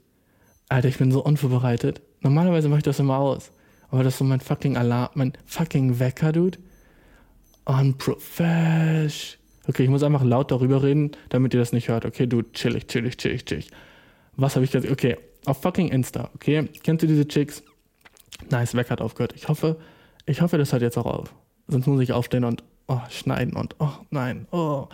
[0.69, 2.01] Alter, ich bin so unvorbereitet.
[2.21, 3.51] Normalerweise mache ich das immer aus.
[3.91, 6.59] Aber das ist so mein fucking Alarm, mein fucking Wecker, Dude.
[7.65, 9.39] Unprofesh.
[9.69, 12.05] Okay, ich muss einfach laut darüber reden, damit ihr das nicht hört.
[12.05, 13.71] Okay, du, chillig, chillig, chillig, chillig.
[14.37, 14.91] Was habe ich gesagt?
[14.91, 16.69] Okay, auf fucking Insta, okay?
[16.83, 17.63] Kennst du diese Chicks?
[18.51, 19.35] Nice, Wecker hat aufgehört.
[19.37, 19.77] Ich hoffe,
[20.27, 21.35] ich hoffe, das hört jetzt auch auf.
[21.69, 24.89] Sonst muss ich aufstehen und oh, schneiden und oh nein, oh.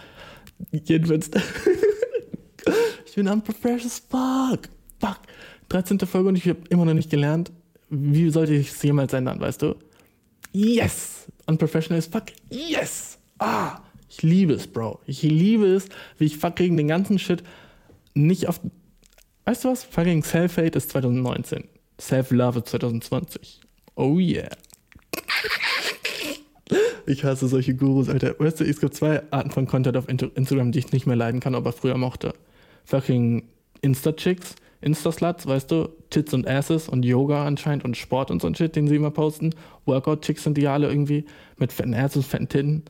[0.71, 1.31] Jedenfalls.
[3.07, 4.69] ich bin unprofessional as fuck.
[5.01, 5.21] Fuck.
[5.69, 5.99] 13.
[6.01, 7.53] Folge und ich habe immer noch nicht gelernt.
[7.89, 9.77] Wie sollte ich es jemals ändern, weißt du?
[10.53, 11.27] Yes!
[11.47, 12.25] Unprofessional as fuck.
[12.51, 13.19] Yes!
[13.39, 13.81] Ah!
[14.09, 15.01] Ich liebe es, Bro.
[15.07, 17.43] Ich liebe es, wie ich fucking den ganzen Shit
[18.15, 18.61] nicht auf.
[19.45, 19.85] Weißt du was?
[19.85, 21.65] Fucking Self-Hate ist 2019.
[22.01, 23.61] Self-Love ist 2020.
[23.95, 24.49] Oh yeah.
[27.07, 28.35] Ich hasse solche Gurus, Alter.
[28.39, 31.41] Weißt du, es gibt zwei Arten von Content auf Instagram, die ich nicht mehr leiden
[31.41, 32.35] kann, aber früher mochte.
[32.85, 33.49] Fucking
[33.81, 38.55] Insta-Chicks, Insta-Sluts, weißt du, Tits und Asses und Yoga anscheinend und Sport und so ein
[38.55, 39.55] Shit, den sie immer posten.
[39.87, 41.25] Workout-Chicks sind die alle irgendwie
[41.57, 42.85] mit fetten Asses, fetten Titten.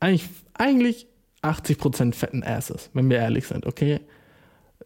[0.00, 1.06] Eigentlich, eigentlich
[1.42, 4.00] 80% fetten Asses, wenn wir ehrlich sind, okay?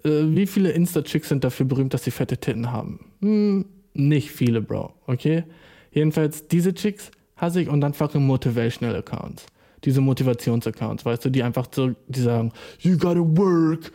[0.04, 3.00] Äh, wie viele Insta-Chicks sind dafür berühmt, dass sie fette Titten haben?
[3.20, 3.64] Hm,
[3.94, 5.44] nicht viele, Bro, okay?
[5.92, 9.46] Jedenfalls, diese Chicks hasse ich und dann fucking Motivational Accounts.
[9.84, 13.92] Diese Motivationsaccounts, weißt du, die einfach so, die sagen, you gotta work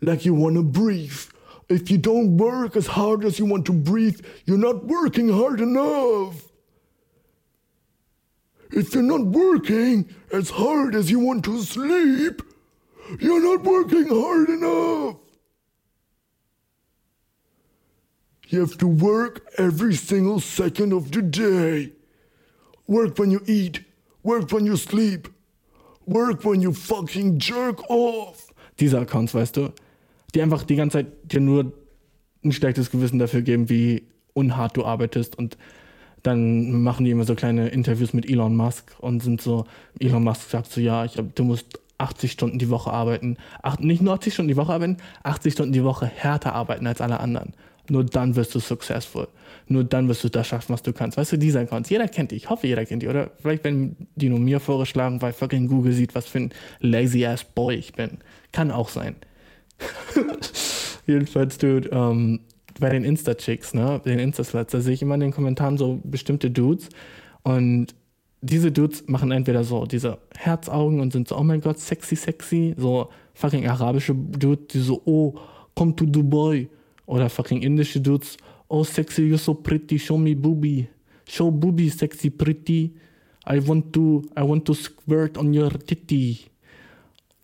[0.00, 1.28] like you wanna breathe.
[1.68, 5.60] If you don't work as hard as you want to breathe, you're not working hard
[5.60, 6.42] enough.
[8.70, 12.42] If you're not working as hard as you want to sleep,
[13.20, 15.16] you're not working hard enough.
[18.48, 21.92] You have to work every single second of the day.
[22.86, 23.84] Work when you eat.
[24.22, 25.28] Work when you sleep.
[26.06, 28.52] Work when you fucking jerk off.
[28.78, 29.72] Diese Accounts, weißt du,
[30.34, 31.72] die einfach die ganze Zeit dir nur
[32.44, 35.56] ein schlechtes Gewissen dafür geben, wie unhart du arbeitest und
[36.22, 39.66] dann machen die immer so kleine Interviews mit Elon Musk und sind so,
[40.00, 43.36] Elon Musk sagt so, ja, ich hab, du musst 80 Stunden die Woche arbeiten.
[43.62, 47.00] Ach, nicht nur 80 Stunden die Woche arbeiten, 80 Stunden die Woche härter arbeiten als
[47.00, 47.52] alle anderen.
[47.90, 49.28] Nur dann wirst du successful.
[49.68, 51.18] Nur dann wirst du das schaffen, was du kannst.
[51.18, 52.36] Weißt du, diese Accounts, jeder kennt die.
[52.36, 53.08] Ich hoffe, jeder kennt die.
[53.08, 57.26] Oder vielleicht werden die nur mir vorgeschlagen, weil fucking Google sieht, was für ein lazy
[57.26, 58.18] ass Boy ich bin.
[58.52, 59.16] Kann auch sein.
[61.06, 62.40] Jedenfalls, Dude, ähm,
[62.80, 66.50] bei den Insta-Chicks, ne, den Insta-Sluts, da sehe ich immer in den Kommentaren so bestimmte
[66.50, 66.88] Dudes
[67.42, 67.94] und
[68.44, 72.74] diese Dudes machen entweder so diese Herzaugen und sind so, oh mein Gott, sexy, sexy,
[72.76, 75.34] so fucking arabische Dudes, die so, oh,
[75.74, 76.68] come to Dubai.
[77.06, 78.36] Oder fucking indische Dudes,
[78.68, 80.88] oh sexy, you're so pretty, show me booby.
[81.26, 82.94] Show booby, sexy, pretty.
[83.46, 86.50] I want to, I want to squirt on your titty.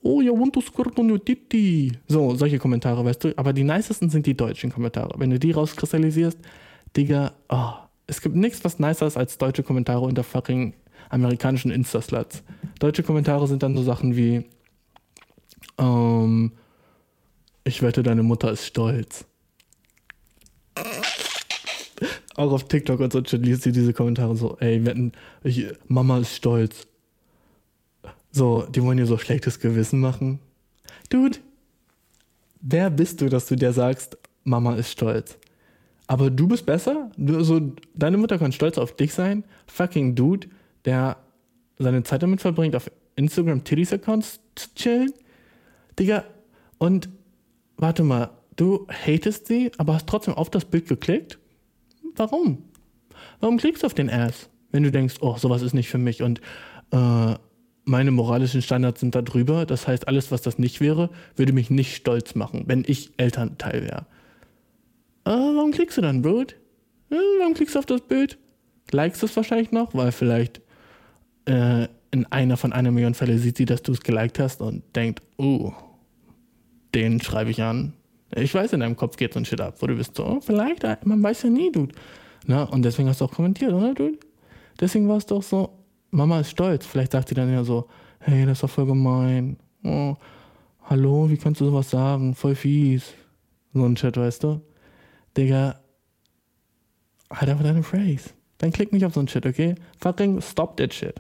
[0.03, 1.92] Oh, you want to squirt on your titty.
[2.09, 3.38] So, solche Kommentare, weißt du.
[3.38, 5.18] Aber die nicesten sind die deutschen Kommentare.
[5.18, 6.38] Wenn du die rauskristallisierst,
[6.96, 7.72] Digga, oh,
[8.07, 10.74] es gibt nichts, was nicer ist als deutsche Kommentare unter fucking
[11.11, 12.42] amerikanischen Insta-Sluts.
[12.78, 14.46] Deutsche Kommentare sind dann so Sachen wie,
[15.78, 16.53] ähm,
[17.64, 19.26] ich wette, deine Mutter ist stolz.
[22.36, 25.12] Auch auf TikTok und so liest sie diese Kommentare so, ey, wetten,
[25.44, 26.86] ich, Mama ist stolz.
[28.33, 30.39] So, die wollen dir so schlechtes Gewissen machen.
[31.09, 31.39] Dude,
[32.61, 35.37] wer bist du, dass du dir sagst, Mama ist stolz?
[36.07, 37.11] Aber du bist besser?
[37.16, 39.45] Du, so, deine Mutter kann stolz auf dich sein?
[39.66, 40.49] Fucking Dude,
[40.85, 41.16] der
[41.78, 45.12] seine Zeit damit verbringt, auf Instagram Titties Accounts zu chillen?
[45.99, 46.24] Digga,
[46.78, 47.09] und
[47.76, 51.39] warte mal, du hatest sie, aber hast trotzdem auf das Bild geklickt?
[52.16, 52.64] Warum?
[53.41, 54.49] Warum klickst du auf den Ass?
[54.72, 56.41] Wenn du denkst, oh, sowas ist nicht für mich und
[56.93, 57.35] äh,
[57.91, 61.70] meine moralischen Standards sind da drüber, das heißt, alles, was das nicht wäre, würde mich
[61.70, 64.07] nicht stolz machen, wenn ich Elternteil wäre.
[65.24, 66.43] Äh, warum klickst du dann, Bro?
[66.43, 68.38] Äh, warum klickst du auf das Bild?
[68.93, 70.62] Likest es wahrscheinlich noch, weil vielleicht
[71.47, 74.82] äh, in einer von einer Million Fälle sieht sie, dass du es geliked hast und
[74.95, 75.72] denkt, oh,
[76.95, 77.93] den schreibe ich an.
[78.34, 80.41] Ich weiß, in deinem Kopf geht so ein Shit ab, wo du bist so, oh,
[80.41, 81.95] vielleicht, äh, man weiß ja nie, Dude.
[82.47, 84.18] Na, und deswegen hast du auch kommentiert, oder, Dude?
[84.78, 85.80] Deswegen war es doch so,
[86.11, 86.86] Mama ist stolz.
[86.86, 87.88] Vielleicht sagt sie dann ja so,
[88.20, 89.56] hey, das doch voll gemein.
[89.84, 90.16] Oh,
[90.84, 92.34] hallo, wie kannst du sowas sagen?
[92.34, 93.14] Voll fies.
[93.72, 94.61] So ein Chat, weißt du?
[95.36, 95.80] Digga,
[97.30, 98.30] halt einfach deine Phrase.
[98.58, 99.74] Dann klick nicht auf so ein Shit, okay?
[100.00, 101.14] Fucking stop that shit.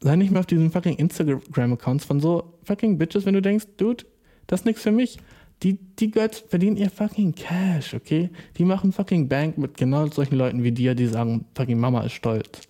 [0.00, 4.04] Sei nicht mehr auf diesen fucking Instagram-Accounts von so fucking Bitches, wenn du denkst, Dude,
[4.46, 5.18] das ist nichts für mich.
[5.62, 8.30] Die, die Girls verdienen ihr fucking Cash, okay?
[8.58, 12.12] Die machen fucking Bank mit genau solchen Leuten wie dir, die sagen, fucking Mama ist
[12.12, 12.60] stolz.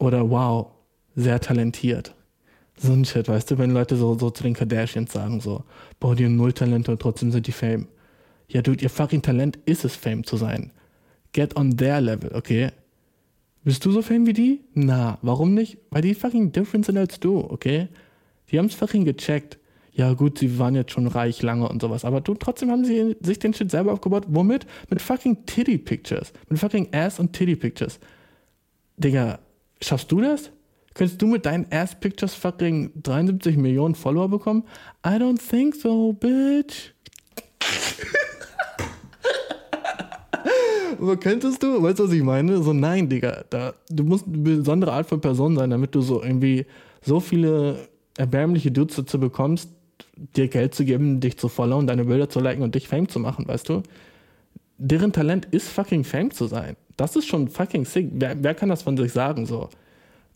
[0.00, 0.68] Oder wow,
[1.14, 2.14] sehr talentiert.
[2.78, 5.64] So ein Shit, weißt du, wenn Leute so, so zu den Kardashians sagen, so,
[6.00, 7.86] boah, die haben null Talente und trotzdem sind die Fame.
[8.48, 10.72] Ja, dude, ihr fucking Talent ist es, Fame zu sein.
[11.32, 12.70] Get on their level, okay?
[13.62, 14.60] Bist du so Fame wie die?
[14.72, 15.76] Na, warum nicht?
[15.90, 17.88] Weil die fucking different sind als du, okay?
[18.50, 19.58] Die haben's fucking gecheckt.
[19.92, 23.18] Ja, gut, sie waren jetzt schon reich lange und sowas, aber du, trotzdem haben sie
[23.20, 24.24] sich den Shit selber aufgebaut.
[24.28, 24.66] Womit?
[24.88, 26.32] Mit fucking Titty Pictures.
[26.48, 28.00] Mit fucking Ass und Titty Pictures.
[28.96, 29.40] Digga,
[29.82, 30.50] schaffst du das?
[30.94, 34.64] Könntest du mit deinen Ass Pictures fucking 73 Millionen Follower bekommen?
[35.06, 36.92] I don't think so, bitch.
[41.00, 41.82] Aber könntest du?
[41.82, 42.62] Weißt du, was ich meine?
[42.62, 43.44] So, nein, Digga.
[43.48, 46.66] Da, du musst eine besondere Art von Person sein, damit du so irgendwie
[47.02, 49.70] so viele erbärmliche Dudes dazu bekommst,
[50.36, 53.18] dir Geld zu geben, dich zu followen, deine Bilder zu liken und dich Fame zu
[53.18, 53.82] machen, weißt du?
[54.76, 56.76] Deren Talent ist fucking Fame zu sein.
[57.00, 58.10] Das ist schon fucking sick.
[58.12, 59.70] Wer, wer kann das von sich sagen, so?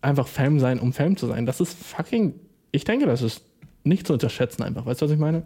[0.00, 1.44] Einfach Fame sein, um Fame zu sein.
[1.44, 2.40] Das ist fucking.
[2.72, 3.42] Ich denke, das ist
[3.82, 4.86] nicht zu unterschätzen, einfach.
[4.86, 5.42] Weißt du, was ich meine?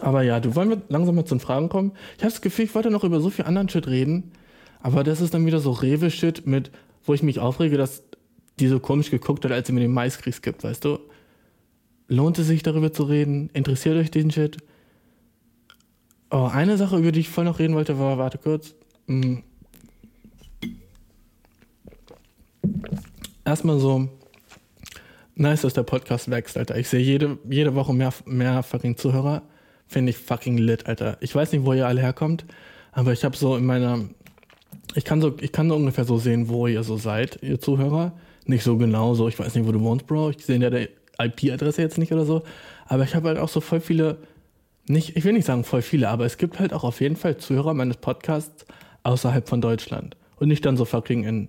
[0.00, 1.92] Aber ja, du wollen wir langsam mal zu den Fragen kommen.
[2.16, 4.32] Ich habe das Gefühl, ich wollte noch über so viel anderen Shit reden,
[4.80, 6.70] aber das ist dann wieder so Rewe-Shit mit,
[7.04, 8.02] wo ich mich aufrege, dass
[8.60, 11.00] die so komisch geguckt hat, als sie mir den Maiskrieg gibt, weißt du?
[12.08, 13.50] Lohnt es sich darüber zu reden?
[13.52, 14.56] Interessiert euch den Shit?
[16.30, 18.74] Oh, eine Sache, über die ich voll noch reden wollte, war, warte kurz.
[19.06, 19.42] Hm.
[23.44, 24.08] Erstmal so,
[25.34, 26.76] nice, dass der Podcast wächst, Alter.
[26.76, 29.42] Ich sehe jede, jede Woche mehr, mehr fucking Zuhörer.
[29.86, 31.16] Finde ich fucking lit, Alter.
[31.20, 32.44] Ich weiß nicht, wo ihr alle herkommt,
[32.92, 34.04] aber ich habe so in meiner,
[34.94, 38.12] ich kann so, ich kann so ungefähr so sehen, wo ihr so seid, ihr Zuhörer.
[38.44, 40.30] Nicht so genau so, ich weiß nicht, wo du wohnst, Bro.
[40.30, 40.88] Ich sehe ja der
[41.18, 42.42] IP-Adresse jetzt nicht oder so.
[42.86, 44.18] Aber ich habe halt auch so voll viele,
[44.86, 47.36] nicht, ich will nicht sagen voll viele, aber es gibt halt auch auf jeden Fall
[47.36, 48.66] Zuhörer meines Podcasts
[49.02, 50.16] außerhalb von Deutschland.
[50.36, 51.48] Und nicht dann so fucking in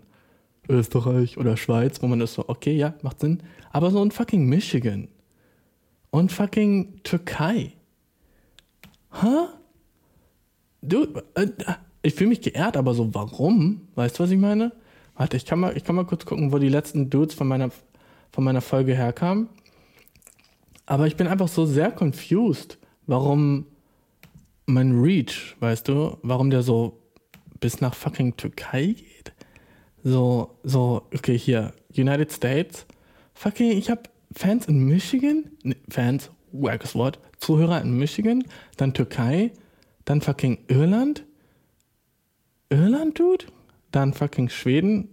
[0.70, 3.44] Österreich oder Schweiz, wo man das so, okay, ja, macht Sinn.
[3.72, 5.08] Aber so in fucking Michigan.
[6.10, 7.74] Und fucking Türkei.
[9.14, 9.48] Hä?
[10.82, 11.48] Du, äh,
[12.02, 13.88] ich fühle mich geehrt, aber so warum?
[13.96, 14.72] Weißt du, was ich meine?
[15.16, 17.70] Warte, ich kann mal, ich kann mal kurz gucken, wo die letzten Dudes von meiner,
[18.32, 19.50] von meiner Folge herkamen.
[20.86, 23.66] Aber ich bin einfach so sehr confused, warum
[24.66, 27.00] mein Reach, weißt du, warum der so
[27.60, 29.11] bis nach fucking Türkei geht.
[30.04, 32.86] So, so, okay, hier, United States.
[33.34, 34.04] Fucking, ich habe
[34.36, 38.44] Fans in Michigan, nee, Fans, wackes Wort, Zuhörer in Michigan,
[38.78, 39.52] dann Türkei,
[40.06, 41.24] dann fucking Irland.
[42.70, 43.46] Irland, Dude?
[43.92, 45.10] Dann fucking Schweden.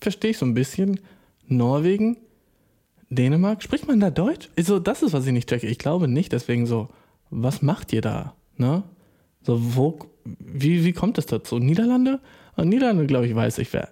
[0.00, 1.00] Verstehe ich so ein bisschen.
[1.46, 2.16] Norwegen.
[3.10, 3.62] Dänemark.
[3.62, 4.48] Spricht man da Deutsch?
[4.56, 5.66] Also, das ist, was ich nicht checke.
[5.66, 6.88] Ich glaube nicht, deswegen so,
[7.30, 8.34] was macht ihr da?
[8.56, 8.82] Ne?
[9.42, 11.58] So, wo, wie, wie kommt es dazu?
[11.58, 12.20] Niederlande?
[12.56, 13.88] Und Niederlande, glaube ich, weiß ich, wer,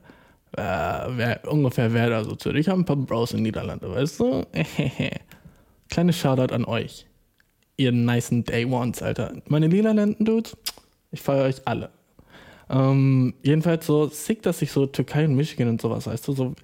[0.56, 2.50] äh, wer ungefähr wer da so zu.
[2.54, 4.46] Ich habe ein paar Bros in Niederlande, weißt du?
[5.88, 7.06] Kleines Shoutout an euch.
[7.76, 9.32] Ihr nicen Day Ones, Alter.
[9.48, 10.56] Meine Niederlanden-Dudes,
[11.10, 11.90] ich feiere euch alle.
[12.70, 16.54] Ähm, jedenfalls so sick, dass ich so Türkei und Michigan und sowas, weißt du, so,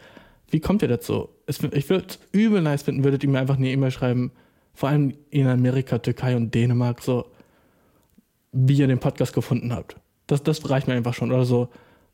[0.51, 1.29] wie kommt ihr dazu?
[1.47, 4.33] Es, ich würde es übel nice finden, würdet ihr mir einfach eine E-Mail schreiben,
[4.75, 7.27] vor allem in Amerika, Türkei und Dänemark, so,
[8.53, 9.97] wie ihr den Podcast gefunden habt.
[10.27, 11.33] Das, das reicht mir einfach schon.
[11.33, 11.69] Oder so,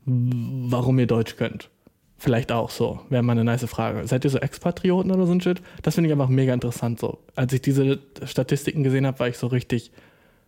[0.07, 1.71] warum ihr Deutsch könnt.
[2.17, 4.07] Vielleicht auch so, wäre mal eine nice Frage.
[4.07, 5.61] Seid ihr so Expatrioten oder so ein Shit?
[5.83, 7.19] Das finde ich einfach mega interessant so.
[7.35, 9.93] Als ich diese Statistiken gesehen habe, war ich so richtig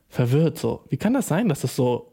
[0.08, 0.84] verwirrt so.
[0.88, 2.12] Wie kann das sein, dass das so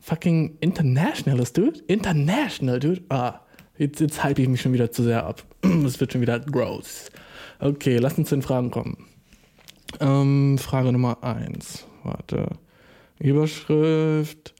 [0.00, 1.80] fucking international ist, dude?
[1.88, 3.02] International, dude?
[3.08, 3.40] Ah,
[3.76, 5.42] jetzt, jetzt halte ich mich schon wieder zu sehr ab.
[5.84, 7.10] Es wird schon wieder gross.
[7.58, 9.06] Okay, lass uns zu den Fragen kommen.
[10.00, 11.86] Ähm, Frage Nummer eins.
[12.02, 12.50] Warte.
[13.18, 14.54] Überschrift.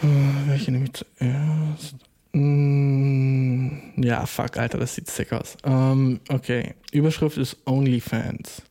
[0.00, 1.96] Welche nehme ich zuerst?
[2.32, 5.56] Mm, ja, fuck, Alter, das sieht sick aus.
[5.64, 8.62] Ähm, okay, Überschrift ist OnlyFans.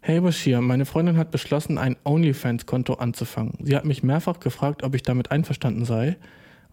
[0.00, 3.54] Hey Bashir, meine Freundin hat beschlossen, ein OnlyFans-Konto anzufangen.
[3.62, 6.16] Sie hat mich mehrfach gefragt, ob ich damit einverstanden sei.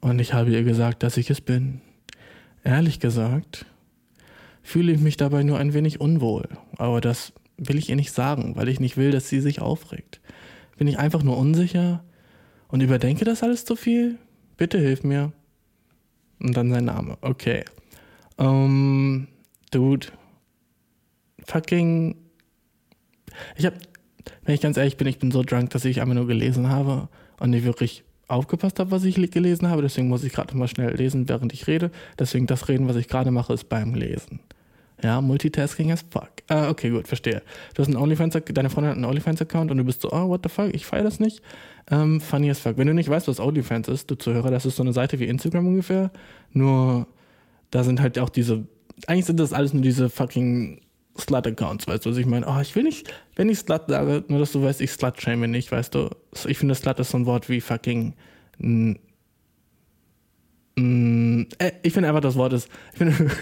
[0.02, 1.82] Und ich habe ihr gesagt, dass ich es bin.
[2.64, 3.66] Ehrlich gesagt,
[4.64, 6.48] fühle ich mich dabei nur ein wenig unwohl.
[6.78, 10.22] Aber das will ich ihr nicht sagen, weil ich nicht will, dass sie sich aufregt.
[10.78, 12.04] Bin ich einfach nur unsicher
[12.68, 14.18] und überdenke das alles zu viel?
[14.58, 15.32] Bitte hilf mir.
[16.40, 17.18] Und dann sein Name.
[17.22, 17.64] Okay.
[18.38, 19.28] Ähm,
[19.72, 20.08] Dude.
[21.46, 22.16] Fucking.
[23.56, 23.74] Ich hab,
[24.44, 27.10] wenn ich ganz ehrlich bin, ich bin so drunk, dass ich einfach nur gelesen habe
[27.40, 29.82] und nicht wirklich aufgepasst habe, was ich gelesen habe.
[29.82, 31.92] Deswegen muss ich gerade mal schnell lesen, während ich rede.
[32.18, 34.40] Deswegen das Reden, was ich gerade mache, ist beim Lesen.
[35.04, 36.32] Ja, Multitasking as fuck.
[36.48, 37.42] Ah, okay, gut, verstehe.
[37.74, 40.42] Du hast einen OnlyFans, deine Freundin hat einen OnlyFans-Account und du bist so, oh, what
[40.44, 41.42] the fuck, ich feiere das nicht.
[41.92, 42.78] Ähm, funny as fuck.
[42.78, 45.26] Wenn du nicht weißt, was OnlyFans ist, du Zuhörer, das ist so eine Seite wie
[45.26, 46.12] Instagram ungefähr.
[46.52, 47.08] Nur,
[47.72, 48.66] da sind halt auch diese,
[49.08, 50.82] eigentlich sind das alles nur diese fucking
[51.18, 52.48] Slut-Accounts, weißt du, was ich meine?
[52.48, 55.72] Oh, ich will nicht, wenn ich Slut sage, nur dass du weißt, ich Slut-shame nicht,
[55.72, 56.10] weißt du.
[56.48, 58.14] Ich finde, Slut ist so ein Wort wie fucking,
[58.58, 58.94] mm,
[60.76, 63.14] mm, äh, ich finde einfach, das Wort ist, ich finde,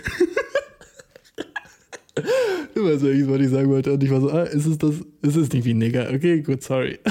[2.76, 3.94] Du weißt welches Wort ich sagen wollte.
[3.94, 4.96] Und ich war so, ah, ist es das?
[5.22, 6.10] Ist es nicht wie Nigger?
[6.14, 7.00] Okay, gut, sorry.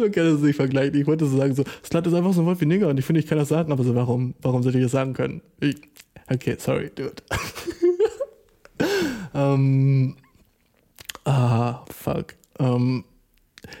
[0.00, 0.98] so kann das nicht vergleichen.
[1.00, 3.04] Ich wollte so sagen, so, Slut ist einfach so ein Wort wie Nigger und ich
[3.04, 5.42] finde, ich kann das sagen, aber so, warum, warum sollte ich das sagen können?
[5.60, 5.76] Ich,
[6.32, 7.14] okay, sorry, dude.
[9.34, 10.16] ähm,
[11.24, 12.34] ah, fuck.
[12.58, 13.04] Ähm,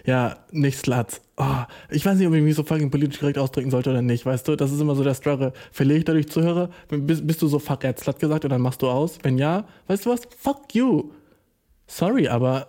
[0.04, 1.22] ja, nicht Sluts.
[1.36, 4.26] Oh, ich weiß nicht, ob ich mich so fucking politisch korrekt ausdrücken sollte oder nicht,
[4.26, 4.56] weißt du?
[4.56, 5.52] Das ist immer so der Struggle.
[5.72, 6.70] Verliere ich dadurch Zuhörer?
[6.88, 9.18] Bist, bist du so fuck, er hat Slut gesagt und dann machst du aus?
[9.22, 10.20] Wenn ja, weißt du was?
[10.38, 11.10] Fuck you.
[11.86, 12.68] Sorry, aber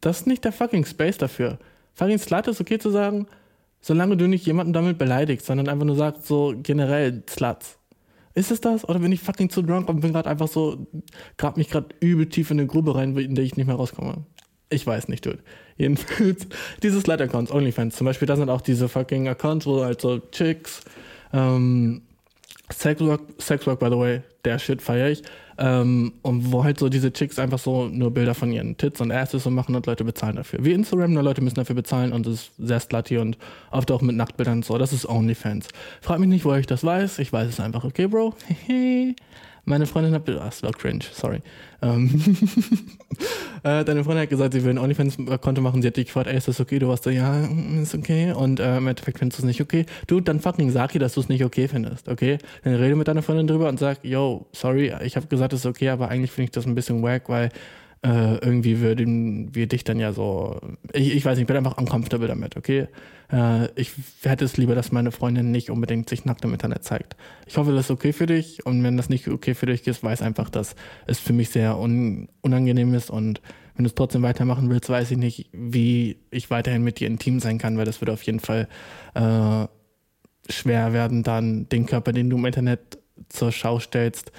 [0.00, 1.58] das ist nicht der fucking Space dafür.
[1.96, 3.26] Fucking Slut ist okay zu sagen,
[3.80, 7.78] solange du nicht jemanden damit beleidigst, sondern einfach nur sagst so generell Sluts.
[8.34, 8.86] Ist es das?
[8.86, 10.86] Oder bin ich fucking zu drunk und bin gerade einfach so,
[11.38, 14.26] grab mich gerade übel tief in eine Grube rein, in der ich nicht mehr rauskomme?
[14.68, 15.38] Ich weiß nicht, dude.
[15.78, 16.46] Jedenfalls,
[16.82, 20.82] diese Slide-Accounts, OnlyFans, zum Beispiel, da sind auch diese fucking Accounts, wo halt so Chicks,
[21.32, 22.02] ähm,
[22.70, 25.22] Sexwork, Sexwork, by the way, der Shit feiere ich,
[25.58, 29.10] ähm, und wo halt so diese Chicks einfach so nur Bilder von ihren Tits und
[29.10, 30.64] Asses so machen und Leute bezahlen dafür.
[30.64, 33.38] Wie Instagram, nur Leute müssen dafür bezahlen und das ist sehr slutty und
[33.70, 34.78] oft auch mit Nacktbildern und so.
[34.78, 35.68] Das ist OnlyFans.
[36.00, 37.18] Frag mich nicht, woher ich das weiß.
[37.18, 37.84] Ich weiß es einfach.
[37.84, 38.34] Okay, Bro?
[39.68, 41.40] Meine Freundin hat, ah, das war cringe, sorry.
[41.82, 42.08] Ähm,
[43.64, 45.82] äh, deine Freundin hat gesagt, sie will ein OnlyFans-Konto machen.
[45.82, 46.78] Sie hat dich gefragt, ey, ist das okay?
[46.78, 48.32] Du warst so, ja, mm, ist okay.
[48.32, 49.84] Und äh, im Endeffekt findest du es nicht okay.
[50.06, 52.38] Du, dann fucking sag ihr, dass du es nicht okay findest, okay?
[52.62, 55.66] Dann rede mit deiner Freundin drüber und sag, yo, sorry, ich habe gesagt, es ist
[55.66, 57.48] okay, aber eigentlich finde ich das ein bisschen wack, weil
[58.02, 60.60] äh, irgendwie würden wir dich dann ja so,
[60.92, 62.86] ich, ich weiß nicht, ich bin einfach uncomfortable damit, okay?
[63.32, 67.16] Äh, ich hätte es lieber, dass meine Freundin nicht unbedingt sich nackt im Internet zeigt.
[67.46, 70.02] Ich hoffe, das ist okay für dich und wenn das nicht okay für dich ist,
[70.02, 70.74] weiß einfach, dass
[71.06, 73.40] es für mich sehr un unangenehm ist und
[73.74, 77.40] wenn du es trotzdem weitermachen willst, weiß ich nicht, wie ich weiterhin mit dir intim
[77.40, 78.68] sein kann, weil das würde auf jeden Fall
[79.14, 79.66] äh,
[80.48, 82.98] schwer werden, dann den Körper, den du im Internet
[83.28, 84.32] zur Schau stellst,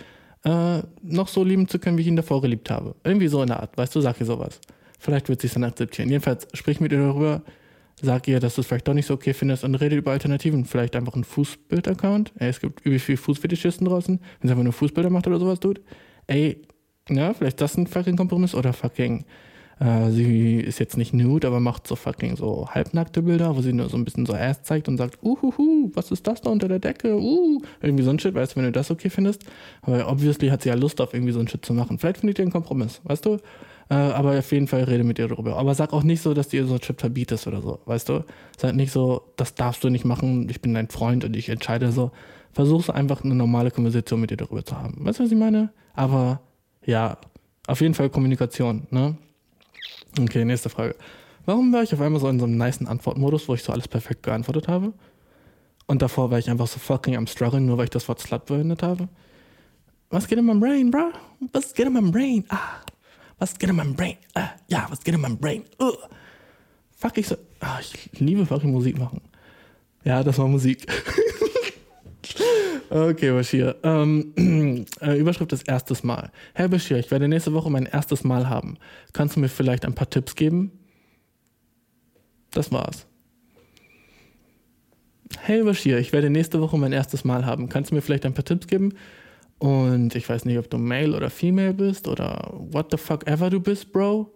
[0.43, 2.95] äh, noch so lieben zu können, wie ich ihn davor geliebt habe.
[3.03, 4.59] Irgendwie so in der Art, weißt du, sag ihr sowas.
[4.99, 6.09] Vielleicht wird sie es dann akzeptieren.
[6.09, 7.43] Jedenfalls sprich mit ihr darüber,
[8.01, 10.65] sag ihr, dass du es vielleicht doch nicht so okay findest und rede über Alternativen.
[10.65, 12.33] Vielleicht einfach ein Fußbild-Account.
[12.35, 14.19] Es gibt übel viele Fußfetischisten draußen.
[14.39, 15.81] Wenn sie einfach nur Fußbilder macht oder sowas tut.
[16.27, 16.61] Ey,
[17.09, 19.25] ja, vielleicht das ein fucking Kompromiss oder fucking
[19.79, 23.73] äh, sie ist jetzt nicht nude, aber macht so fucking so halbnackte Bilder, wo sie
[23.73, 26.67] nur so ein bisschen so Ass zeigt und sagt, uhuhu, was ist das da unter
[26.67, 27.15] der Decke?
[27.15, 29.43] Uh, irgendwie so ein Shit, weißt du, wenn du das okay findest.
[29.81, 31.99] Aber obviously hat sie ja Lust auf irgendwie so ein Shit zu machen.
[31.99, 33.37] Vielleicht findet ihr einen Kompromiss, weißt du?
[33.89, 35.57] Äh, aber auf jeden Fall rede mit ihr darüber.
[35.57, 38.09] Aber sag auch nicht so, dass du ihr so ein Shit verbietest oder so, weißt
[38.09, 38.25] du?
[38.57, 41.91] Sag nicht so, das darfst du nicht machen, ich bin dein Freund und ich entscheide
[41.91, 42.11] so.
[42.53, 45.05] Versuch's einfach eine normale Konversation mit ihr darüber zu haben.
[45.05, 45.71] Weißt du, was ich meine?
[45.93, 46.41] Aber
[46.85, 47.17] ja,
[47.67, 49.15] auf jeden Fall Kommunikation, ne?
[50.19, 50.95] Okay, nächste Frage.
[51.45, 53.87] Warum war ich auf einmal so in so einem niceen Antwortmodus, wo ich so alles
[53.87, 54.93] perfekt geantwortet habe?
[55.85, 58.47] Und davor war ich einfach so fucking am struggeln, nur weil ich das Wort Slut
[58.47, 59.07] verwendet habe?
[60.09, 61.11] Was geht in meinem Brain, bro?
[61.53, 62.43] Was geht in meinem Brain?
[62.49, 62.81] Ah,
[63.37, 64.17] was geht in meinem Brain?
[64.33, 65.63] Ah, ja, was geht in meinem Brain?
[65.79, 65.93] Uh.
[66.97, 67.37] Fuck, ich so.
[67.59, 69.21] Ah, ich liebe fucking Musik machen.
[70.03, 70.85] Ja, das war Musik.
[72.89, 73.75] Okay, Bashir.
[73.83, 76.31] Ähm, äh, Überschrift ist erstes Mal.
[76.53, 78.77] Herr Bashir, ich werde nächste Woche mein erstes Mal haben.
[79.11, 80.71] Kannst du mir vielleicht ein paar Tipps geben?
[82.51, 83.05] Das war's.
[85.41, 87.67] Hey Bashir, ich werde nächste Woche mein erstes Mal haben.
[87.67, 88.93] Kannst du mir vielleicht ein paar Tipps geben?
[89.59, 93.49] Und ich weiß nicht, ob du Male oder Female bist oder what the fuck ever
[93.49, 94.33] du bist, Bro.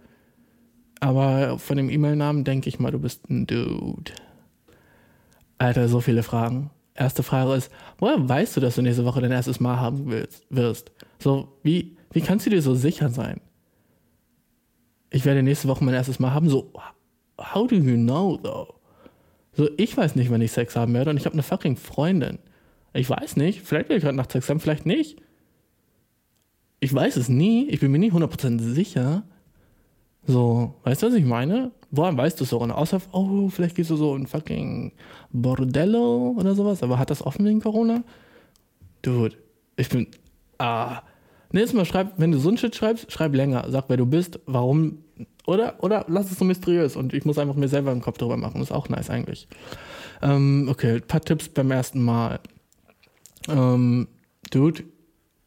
[1.00, 4.12] Aber von dem E-Mail-Namen denke ich mal, du bist ein Dude.
[5.58, 6.72] Alter, so viele Fragen.
[6.96, 10.46] Erste Frage ist, woher weißt du, dass du nächste Woche dein erstes Mal haben willst,
[10.50, 10.92] wirst?
[11.20, 13.42] So, wie, wie kannst du dir so sicher sein?
[15.12, 16.50] Ich werde nächste Woche mein erstes Mal haben.
[16.50, 16.72] So,
[17.40, 18.76] how do you know, though?
[19.54, 22.40] So, ich weiß nicht, wann ich Sex haben werde und ich habe eine fucking Freundin.
[22.94, 25.22] Ich weiß nicht, vielleicht werde ich heute Nacht Sex haben, vielleicht nicht.
[26.80, 29.24] Ich weiß es nie, ich bin mir nie 100% sicher.
[30.26, 31.72] So, weißt du, was ich meine?
[31.90, 32.60] Woher weißt du es so?
[32.60, 34.94] Und außer, oh, vielleicht gehst du so in fucking
[35.32, 38.04] Bordello oder sowas, aber hat das offen wegen Corona?
[39.02, 39.36] Dude,
[39.76, 40.08] ich bin,
[40.58, 41.02] ah.
[41.54, 43.66] Nächstes Mal schreib, wenn du so ein Shit schreibst, schreib länger.
[43.70, 45.00] Sag, wer du bist, warum,
[45.46, 48.38] oder, oder lass es so mysteriös und ich muss einfach mir selber einen Kopf drüber
[48.38, 48.62] machen.
[48.62, 49.50] ist auch nice eigentlich.
[50.22, 52.40] Ähm, okay, ein paar Tipps beim ersten Mal.
[53.48, 54.08] Ähm,
[54.50, 54.84] Dude,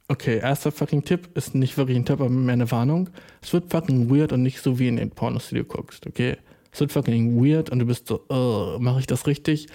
[0.09, 3.11] okay, erster fucking Tipp ist nicht wirklich ein Tipp, aber mehr eine Warnung.
[3.43, 6.37] Es wird fucking weird und nicht so wie in den Pornos, die du guckst, okay?
[6.73, 9.69] Es wird fucking weird und du bist so, uh, mache ich das richtig?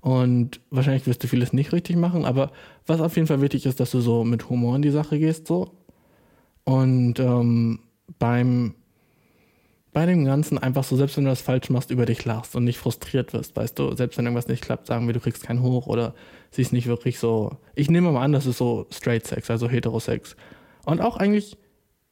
[0.00, 2.52] Und wahrscheinlich wirst du vieles nicht richtig machen, aber
[2.86, 5.46] was auf jeden Fall wichtig ist, dass du so mit Humor in die Sache gehst,
[5.46, 5.72] so.
[6.64, 7.80] Und ähm,
[8.18, 8.74] beim
[9.96, 12.64] bei dem Ganzen einfach so, selbst wenn du das falsch machst, über dich lachst und
[12.64, 15.62] nicht frustriert wirst, weißt du, selbst wenn irgendwas nicht klappt, sagen wir, du kriegst keinen
[15.62, 16.12] hoch oder
[16.50, 17.56] sie ist nicht wirklich so.
[17.74, 20.36] Ich nehme mal an, das ist so Straight Sex, also Heterosex.
[20.84, 21.56] Und auch eigentlich,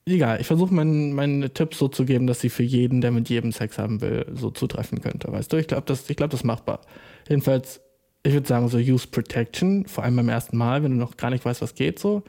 [0.06, 3.28] egal, ich versuche mein, meine Tipps so zu geben, dass sie für jeden, der mit
[3.28, 6.44] jedem Sex haben will, so zutreffen könnte, weißt du, ich glaube, das, glaub, das ist
[6.44, 6.80] machbar.
[7.28, 7.82] Jedenfalls,
[8.22, 11.28] ich würde sagen, so Use Protection, vor allem beim ersten Mal, wenn du noch gar
[11.28, 12.22] nicht weißt, was geht, so.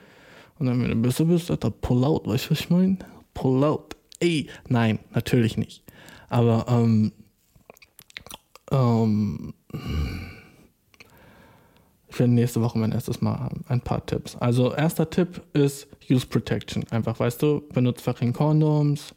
[0.59, 2.97] Und dann, wenn du besser bist, Alter, pull out, weißt du, was ich meine?
[3.33, 3.95] Pull out.
[4.19, 5.83] Ey, nein, natürlich nicht.
[6.29, 7.11] Aber, ähm,
[8.71, 9.53] ähm,
[12.07, 13.65] ich werde nächste Woche mein erstes Mal haben.
[13.67, 14.35] Ein paar Tipps.
[14.37, 16.85] Also, erster Tipp ist Use Protection.
[16.91, 19.13] Einfach, weißt du, benutzt fucking Condoms,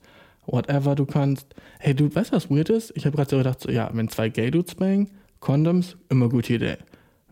[0.46, 1.54] whatever du kannst.
[1.78, 2.92] Hey, du, weißt was weird ist?
[2.96, 6.54] Ich habe gerade so gedacht, so, ja, wenn zwei Gay Dudes bangen, Condoms, immer gute
[6.54, 6.78] Idee.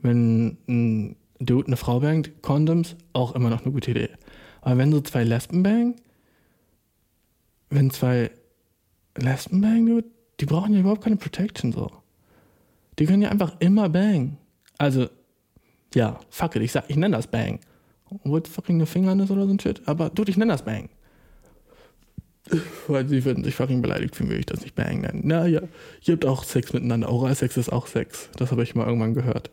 [0.03, 4.11] Wenn ein Dude eine Frau bangt, Condoms, auch immer noch eine gute Idee.
[4.61, 5.97] Aber wenn so zwei Lesben bangen,
[7.71, 8.31] wenn zwei
[9.17, 10.05] Lesben bangen,
[10.41, 11.91] die brauchen ja überhaupt keine Protection so.
[12.99, 14.39] Die können ja einfach immer bang.
[14.79, 15.09] Also,
[15.95, 17.61] ja, fuck it, ich sag, ich nenne das Bang.
[18.09, 19.83] Obwohl es fucking eine Finger ist oder so ein Shit.
[19.87, 20.89] Aber dude, ich nenne das Bang.
[22.87, 25.27] Weil sie würden sich fucking beleidigt fühlen, würde ich das nicht Bang nennen.
[25.27, 25.62] Naja,
[26.03, 27.11] ihr habt auch Sex miteinander.
[27.11, 28.31] Oralsex ist auch Sex.
[28.37, 29.51] Das habe ich mal irgendwann gehört.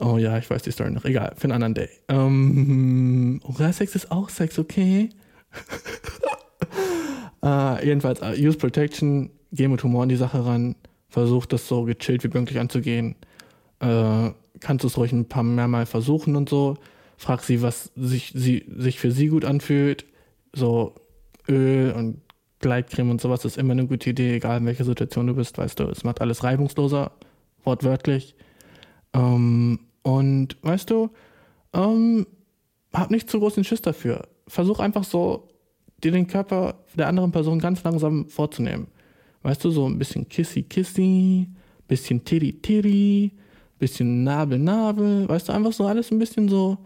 [0.00, 1.04] Oh ja, ich weiß die Story noch.
[1.04, 1.88] Egal, für einen anderen Day.
[2.08, 5.10] Ähm, Oralsex ist auch Sex, okay?
[7.42, 10.76] äh, jedenfalls, uh, Use Protection, geh mit Humor an die Sache ran,
[11.08, 13.16] versuch das so gechillt wie möglich anzugehen.
[13.80, 16.76] Äh, kannst du es ruhig ein paar mehr Mal versuchen und so.
[17.16, 20.04] Frag sie, was sich, sie, sich für sie gut anfühlt.
[20.52, 20.94] So
[21.48, 22.20] Öl und
[22.60, 25.78] Gleitcreme und sowas ist immer eine gute Idee, egal in welcher Situation du bist, weißt
[25.78, 25.84] du.
[25.84, 27.12] Es macht alles reibungsloser,
[27.62, 28.34] wortwörtlich.
[29.12, 31.10] Ähm, und weißt du,
[31.72, 32.26] ähm,
[32.92, 34.28] hab nicht zu großen Schiss dafür.
[34.48, 35.48] Versuch einfach so,
[36.04, 38.86] dir den Körper der anderen Person ganz langsam vorzunehmen.
[39.42, 41.48] Weißt du, so ein bisschen Kissy Kissy,
[41.88, 43.32] bisschen Titty Titty,
[43.78, 46.78] bisschen Nabel Nabel, weißt du, einfach so alles ein bisschen so,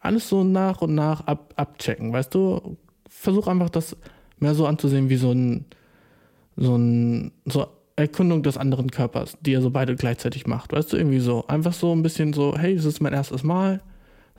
[0.00, 2.76] alles so nach und nach ab, abchecken, weißt du?
[3.08, 3.96] Versuch einfach das
[4.38, 5.64] mehr so anzusehen wie so ein,
[6.56, 10.96] so ein, so Erkundung des anderen Körpers, die ihr so beide gleichzeitig macht, weißt du,
[10.96, 13.82] irgendwie so, einfach so ein bisschen so, hey, das ist mein erstes Mal,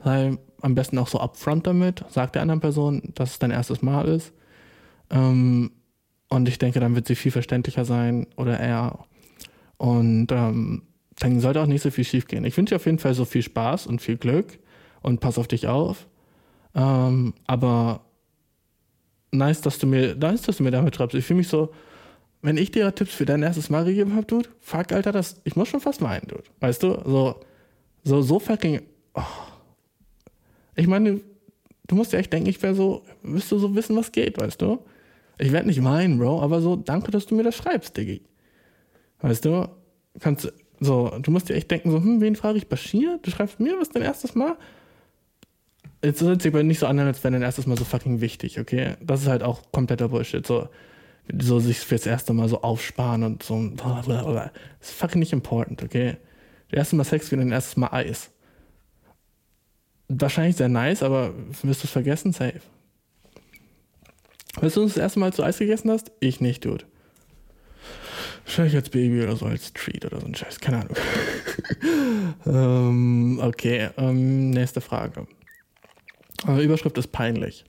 [0.02, 3.82] sei am besten auch so upfront damit, sag der anderen Person, dass es dein erstes
[3.82, 4.32] Mal ist.
[5.10, 5.70] Ähm,
[6.28, 9.06] und ich denke, dann wird sie viel verständlicher sein oder er.
[9.76, 10.82] Und ähm,
[11.18, 12.44] dann sollte auch nicht so viel schief gehen.
[12.44, 14.58] Ich wünsche dir auf jeden Fall so viel Spaß und viel Glück
[15.02, 16.06] und pass auf dich auf.
[16.74, 18.02] Ähm, aber
[19.32, 21.14] nice, dass du mir, nice, dass du mir damit schreibst.
[21.14, 21.72] Ich fühle mich so,
[22.42, 25.56] wenn ich dir Tipps für dein erstes Mal gegeben habe, Dude, fuck, Alter, das, ich
[25.56, 26.44] muss schon fast weinen, Dude.
[26.60, 27.40] Weißt du, so,
[28.04, 28.82] so, so fucking,
[29.14, 29.22] oh.
[30.78, 31.20] Ich meine,
[31.88, 34.62] du musst ja echt denken, ich wäre so, wirst du so wissen, was geht, weißt
[34.62, 34.78] du?
[35.38, 38.22] Ich werde nicht weinen, Bro, aber so, danke, dass du mir das schreibst, Diggi.
[39.20, 39.68] Weißt du,
[40.20, 42.68] kannst, so, du musst dir echt denken, so, hm, wen frage ich?
[42.68, 43.18] Bashir?
[43.22, 44.56] Du schreibst mir was dein erstes Mal?
[46.04, 48.60] Jetzt hört sich aber nicht so an, als wäre dein erstes Mal so fucking wichtig,
[48.60, 48.94] okay?
[49.00, 50.46] Das ist halt auch kompletter Bullshit.
[50.46, 50.68] So,
[51.40, 53.56] so sich fürs erste Mal so aufsparen und so.
[53.56, 54.52] Blablabla.
[54.78, 56.18] Das ist fucking nicht important, okay?
[56.70, 58.30] Das erste Mal Sex wie dein erstes Mal Eis.
[60.08, 62.32] Wahrscheinlich sehr nice, aber wirst du es vergessen?
[62.32, 62.60] Safe.
[64.60, 66.10] Weißt du, das erste Mal, du Eis gegessen hast?
[66.20, 66.84] Ich nicht, Dude.
[68.44, 70.96] Wahrscheinlich als Baby oder so, als Treat oder so ein Scheiß, keine Ahnung.
[72.46, 75.26] ähm, okay, ähm, nächste Frage.
[76.46, 77.66] Äh, Überschrift ist peinlich.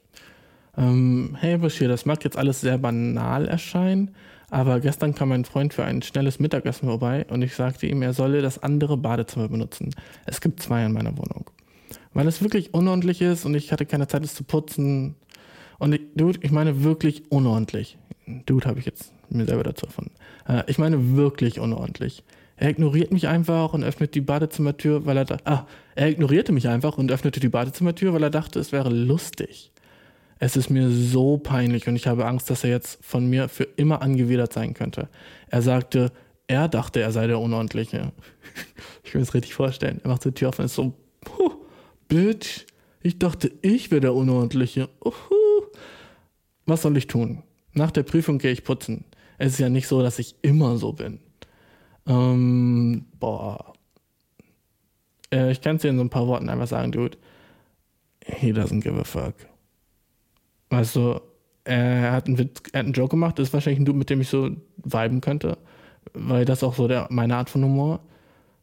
[0.78, 4.16] Ähm, hey Bashir, das mag jetzt alles sehr banal erscheinen,
[4.50, 8.14] Aber gestern kam mein Freund für ein schnelles Mittagessen vorbei und ich sagte ihm, er
[8.14, 9.94] solle das andere Badezimmer benutzen.
[10.26, 11.50] Es gibt zwei in meiner Wohnung.
[12.20, 15.16] Weil es wirklich unordentlich ist und ich hatte keine Zeit, es zu putzen.
[15.78, 17.98] Und ich, Dude, ich meine wirklich unordentlich.
[18.46, 20.12] Dude habe ich jetzt mir selber dazu erfunden.
[20.46, 22.26] Äh, ich meine wirklich unordentlich.
[22.58, 25.66] Er ignoriert mich einfach und öffnet die Badezimmertür, weil er da, ah,
[25.96, 29.72] er ignorierte mich einfach und öffnete die Badezimmertür, weil er dachte, es wäre lustig.
[30.40, 33.64] Es ist mir so peinlich und ich habe Angst, dass er jetzt von mir für
[33.78, 35.08] immer angewidert sein könnte.
[35.48, 36.12] Er sagte,
[36.48, 38.12] er dachte, er sei der Unordentliche.
[39.06, 40.02] Ich kann mir das richtig vorstellen.
[40.04, 41.59] Er macht die Tür auf und ist so, puh,
[42.10, 42.66] Bitch,
[43.02, 44.90] ich dachte, ich wäre der Unordentliche.
[45.06, 45.14] Uhu.
[46.66, 47.44] Was soll ich tun?
[47.74, 49.06] Nach der Prüfung gehe ich putzen.
[49.38, 51.20] Es ist ja nicht so, dass ich immer so bin.
[52.08, 53.74] Ähm, boah.
[55.32, 57.18] Äh, ich kann es dir in so ein paar Worten einfach sagen, Dude.
[58.26, 59.36] He doesn't give a fuck.
[60.72, 61.22] Weißt du,
[61.64, 64.10] er hat einen, Witz, er hat einen Joke gemacht, das ist wahrscheinlich ein Dude, mit
[64.10, 65.58] dem ich so viben könnte.
[66.14, 68.02] Weil das auch so der, meine Art von Humor.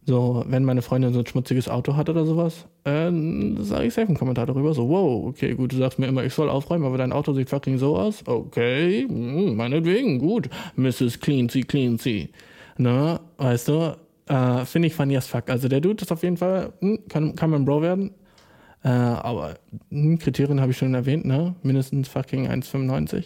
[0.09, 3.11] So, wenn meine Freundin so ein schmutziges Auto hat oder sowas, äh,
[3.59, 4.73] sage ich safe einen Kommentar darüber.
[4.73, 7.51] So, wow, okay, gut, du sagst mir immer, ich soll aufräumen, aber dein Auto sieht
[7.51, 8.23] fucking so aus.
[8.25, 10.49] Okay, hm, meinetwegen, gut.
[10.77, 11.19] Mrs.
[11.19, 12.31] Cleansy, Cleansy.
[12.79, 13.97] Ne, weißt du,
[14.29, 15.51] äh, finde ich funny as fuck.
[15.51, 18.13] Also der Dude ist auf jeden Fall, hm, kann, kann man Bro werden.
[18.85, 19.55] Äh, aber
[19.91, 21.57] hm, Kriterien habe ich schon erwähnt, ne?
[21.65, 23.25] Mindestens fucking 1,95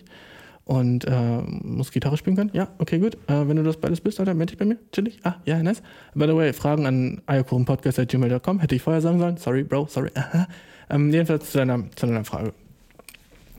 [0.71, 2.51] und äh, muss Gitarre spielen können.
[2.53, 3.17] Ja, okay, gut.
[3.27, 4.79] Äh, wenn du das beides bist, Alter, melde dich bei mir.
[4.93, 5.19] Chillig.
[5.25, 5.83] Ah, ja, nice.
[6.15, 8.61] By the way, Fragen an eierkuchenpodcast.gmail.com.
[8.61, 9.37] Hätte ich vorher sagen sollen.
[9.37, 10.11] Sorry, Bro, sorry.
[10.91, 12.55] ähm, jedenfalls zu deiner, zu deiner Frage.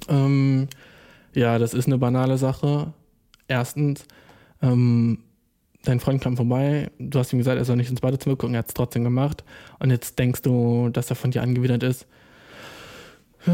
[0.08, 0.70] Ähm,
[1.34, 2.94] ja, das ist eine banale Sache.
[3.50, 4.06] Erstens,
[4.62, 5.18] ähm,
[5.84, 8.60] dein Freund kam vorbei, du hast ihm gesagt, er soll nicht ins Badezimmer gucken, er
[8.60, 9.44] hat es trotzdem gemacht.
[9.80, 12.08] Und jetzt denkst du, dass er von dir angewidert ist.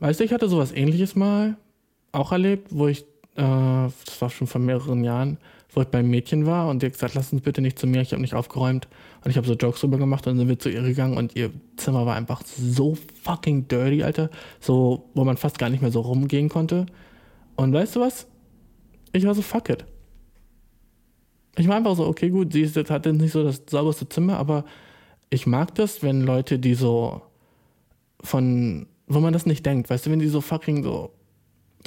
[0.00, 1.56] Weißt du, ich hatte sowas ähnliches mal
[2.12, 3.02] auch erlebt, wo ich,
[3.36, 5.38] äh, das war schon vor mehreren Jahren,
[5.74, 8.12] wo ich beim Mädchen war und hat gesagt, lass uns bitte nicht zu mir, ich
[8.12, 8.88] habe nicht aufgeräumt.
[9.24, 11.34] Und ich habe so Jokes drüber gemacht und dann sind wir zu ihr gegangen und
[11.34, 14.30] ihr Zimmer war einfach so fucking dirty, Alter.
[14.60, 16.86] So, wo man fast gar nicht mehr so rumgehen konnte.
[17.56, 18.26] Und weißt du was?
[19.12, 19.84] Ich war so, fuck it.
[21.56, 24.38] Ich war einfach so, okay, gut, sie ist hat jetzt nicht so das sauberste Zimmer,
[24.38, 24.64] aber
[25.30, 27.22] ich mag das, wenn Leute, die so
[28.22, 31.12] von, wo man das nicht denkt, weißt du, wenn die so fucking so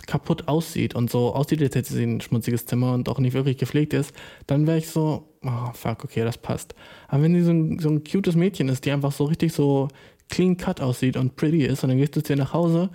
[0.08, 3.58] kaputt aussieht und so aussieht, als hätte sie ein schmutziges Zimmer und auch nicht wirklich
[3.58, 4.14] gepflegt ist,
[4.48, 6.76] dann wäre ich so, oh fuck, okay, das passt.
[7.08, 9.88] Aber wenn sie so ein, so ein cutes Mädchen ist, die einfach so richtig so
[10.30, 12.89] clean cut aussieht und pretty ist und dann gehst du zu ihr nach Hause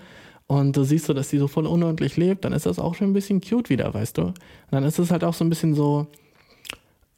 [0.46, 3.10] und du siehst so, dass sie so voll unordentlich lebt, dann ist das auch schon
[3.10, 4.22] ein bisschen cute wieder, weißt du?
[4.22, 4.34] Und
[4.70, 6.08] dann ist es halt auch so ein bisschen so,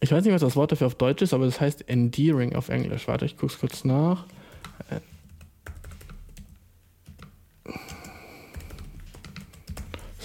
[0.01, 2.69] ich weiß nicht, was das Wort dafür auf Deutsch ist, aber das heißt endearing auf
[2.69, 3.09] Englisch.
[3.09, 4.27] Warte, ich guck's kurz nach.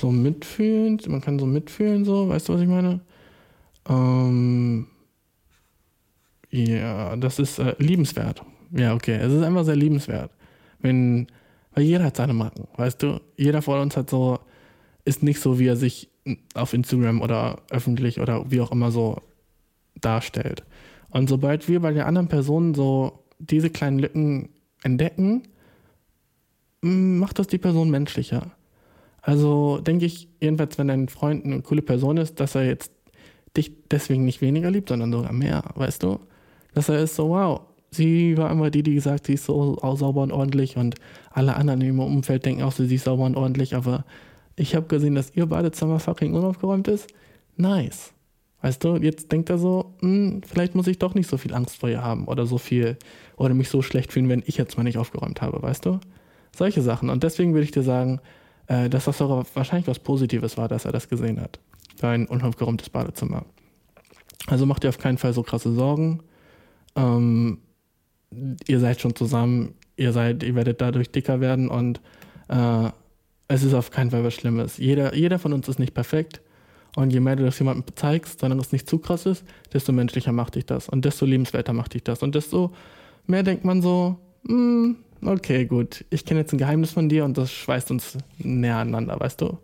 [0.08, 3.02] So mitfühlen, man kann so mitfühlen, so, weißt du, was ich meine?
[3.90, 4.88] Ähm,
[6.50, 8.42] ja, das ist äh, liebenswert.
[8.72, 10.32] Ja, okay, es ist einfach sehr liebenswert.
[10.80, 11.28] Wenn,
[11.74, 13.20] weil jeder hat seine Marken, weißt du?
[13.36, 14.40] Jeder von uns hat so,
[15.04, 16.10] ist nicht so, wie er sich
[16.54, 19.22] auf Instagram oder öffentlich oder wie auch immer so
[20.00, 20.64] darstellt.
[21.10, 24.50] Und sobald wir bei der anderen Person so diese kleinen Lücken
[24.84, 25.44] entdecken,
[26.82, 28.57] macht das die Person menschlicher.
[29.28, 32.94] Also denke ich, jedenfalls, wenn dein Freund eine coole Person ist, dass er jetzt
[33.58, 36.22] dich deswegen nicht weniger liebt, sondern sogar mehr, weißt du?
[36.74, 37.60] Dass er ist so, wow,
[37.92, 40.96] sie war immer die, die gesagt, sie ist so sauber und ordentlich und
[41.30, 44.06] alle anderen ihrem Umfeld denken auch, sie ist sauber und ordentlich, aber
[44.56, 47.10] ich habe gesehen, dass ihr Badezimmer fucking unaufgeräumt ist.
[47.58, 48.14] Nice.
[48.62, 51.76] Weißt du, jetzt denkt er so, hm, vielleicht muss ich doch nicht so viel Angst
[51.76, 52.96] vor ihr haben oder so viel
[53.36, 56.00] oder mich so schlecht fühlen, wenn ich jetzt mal nicht aufgeräumt habe, weißt du?
[56.56, 57.10] Solche Sachen.
[57.10, 58.22] Und deswegen würde ich dir sagen,
[58.68, 61.60] äh, dass das sogar wahrscheinlich was Positives war, dass er das gesehen hat.
[62.00, 63.46] Dein unaufgeräumtes Badezimmer.
[64.48, 66.22] Also macht ihr auf keinen Fall so krasse Sorgen.
[66.96, 67.60] Ähm,
[68.68, 72.02] ihr seid schon zusammen, ihr seid, ihr werdet dadurch dicker werden und
[72.50, 72.90] äh,
[73.48, 74.78] es ist auf keinen Fall was Schlimmes.
[74.78, 76.42] Jeder, jeder von uns ist nicht perfekt.
[76.96, 80.32] Und je mehr du das jemandem zeigst, sondern es nicht zu krass ist, desto menschlicher
[80.32, 80.90] macht dich das.
[80.90, 82.24] Und desto lebenswerter macht dich das.
[82.24, 82.72] Und desto
[83.28, 87.38] mehr denkt man so, hm, okay, gut, ich kenne jetzt ein Geheimnis von dir und
[87.38, 89.58] das schweißt uns näher aneinander, weißt du?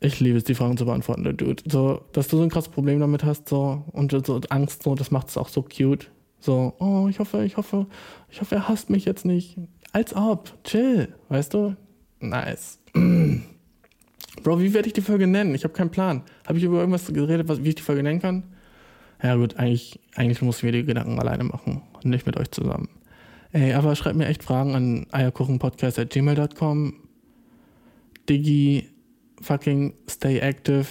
[0.00, 1.62] Ich liebe es, die Fragen zu beantworten, Dude.
[1.66, 5.10] So, dass du so ein krasses Problem damit hast, so, und so Angst, so, das
[5.10, 6.10] macht es auch so cute.
[6.38, 7.86] So, oh, ich hoffe, ich hoffe,
[8.30, 9.56] ich hoffe, er hasst mich jetzt nicht.
[9.92, 11.76] Als ob, chill, weißt du?
[12.20, 12.78] Nice.
[14.42, 15.54] Bro, wie werde ich die Folge nennen?
[15.54, 16.22] Ich habe keinen Plan.
[16.46, 18.42] Habe ich über irgendwas geredet, was, wie ich die Folge nennen kann?
[19.22, 22.88] Ja gut, eigentlich, eigentlich muss ich mir die Gedanken alleine machen nicht mit euch zusammen.
[23.56, 26.92] Ey, aber schreibt mir echt Fragen an eierkuchenpodcast.gmail.com.
[28.28, 28.90] Diggi,
[29.40, 30.86] fucking stay active,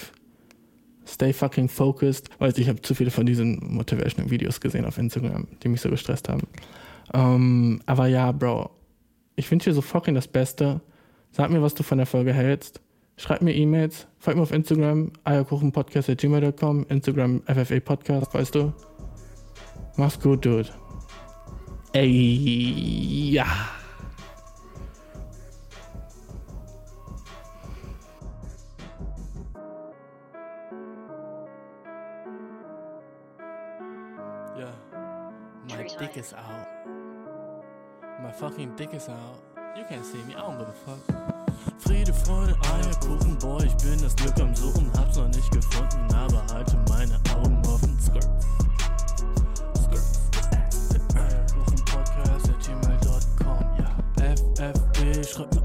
[1.05, 2.31] stay fucking focused.
[2.39, 5.91] Weil ich habe zu viele von diesen motivational Videos gesehen auf Instagram, die mich so
[5.91, 6.47] gestresst haben.
[7.13, 8.71] Ähm, aber ja, Bro,
[9.35, 10.81] ich wünsche dir so fucking das Beste.
[11.29, 12.81] Sag mir, was du von der Folge hältst.
[13.17, 14.07] Schreib mir E-Mails.
[14.17, 18.73] Folg mir auf Instagram, eierkuchenpodcast.gmail.com, Instagram FFA Podcast, weißt du?
[19.97, 20.84] Mach's gut, Dude.
[21.95, 23.45] Ey, ja.
[34.57, 34.71] Yeah.
[35.69, 36.67] My dick is out.
[38.21, 39.39] My fucking dick is out.
[39.77, 40.99] You can't see me, I don't give a fuck.
[41.79, 46.43] Friede, Freude, Eierkuchen, boy, ich bin das Glück am Suchen, hab's noch nicht gefunden, aber
[46.53, 47.97] halte meine Augen offen.
[48.01, 48.23] Skirt.
[48.23, 48.94] Skirt.
[54.17, 55.64] FFB, schreib mir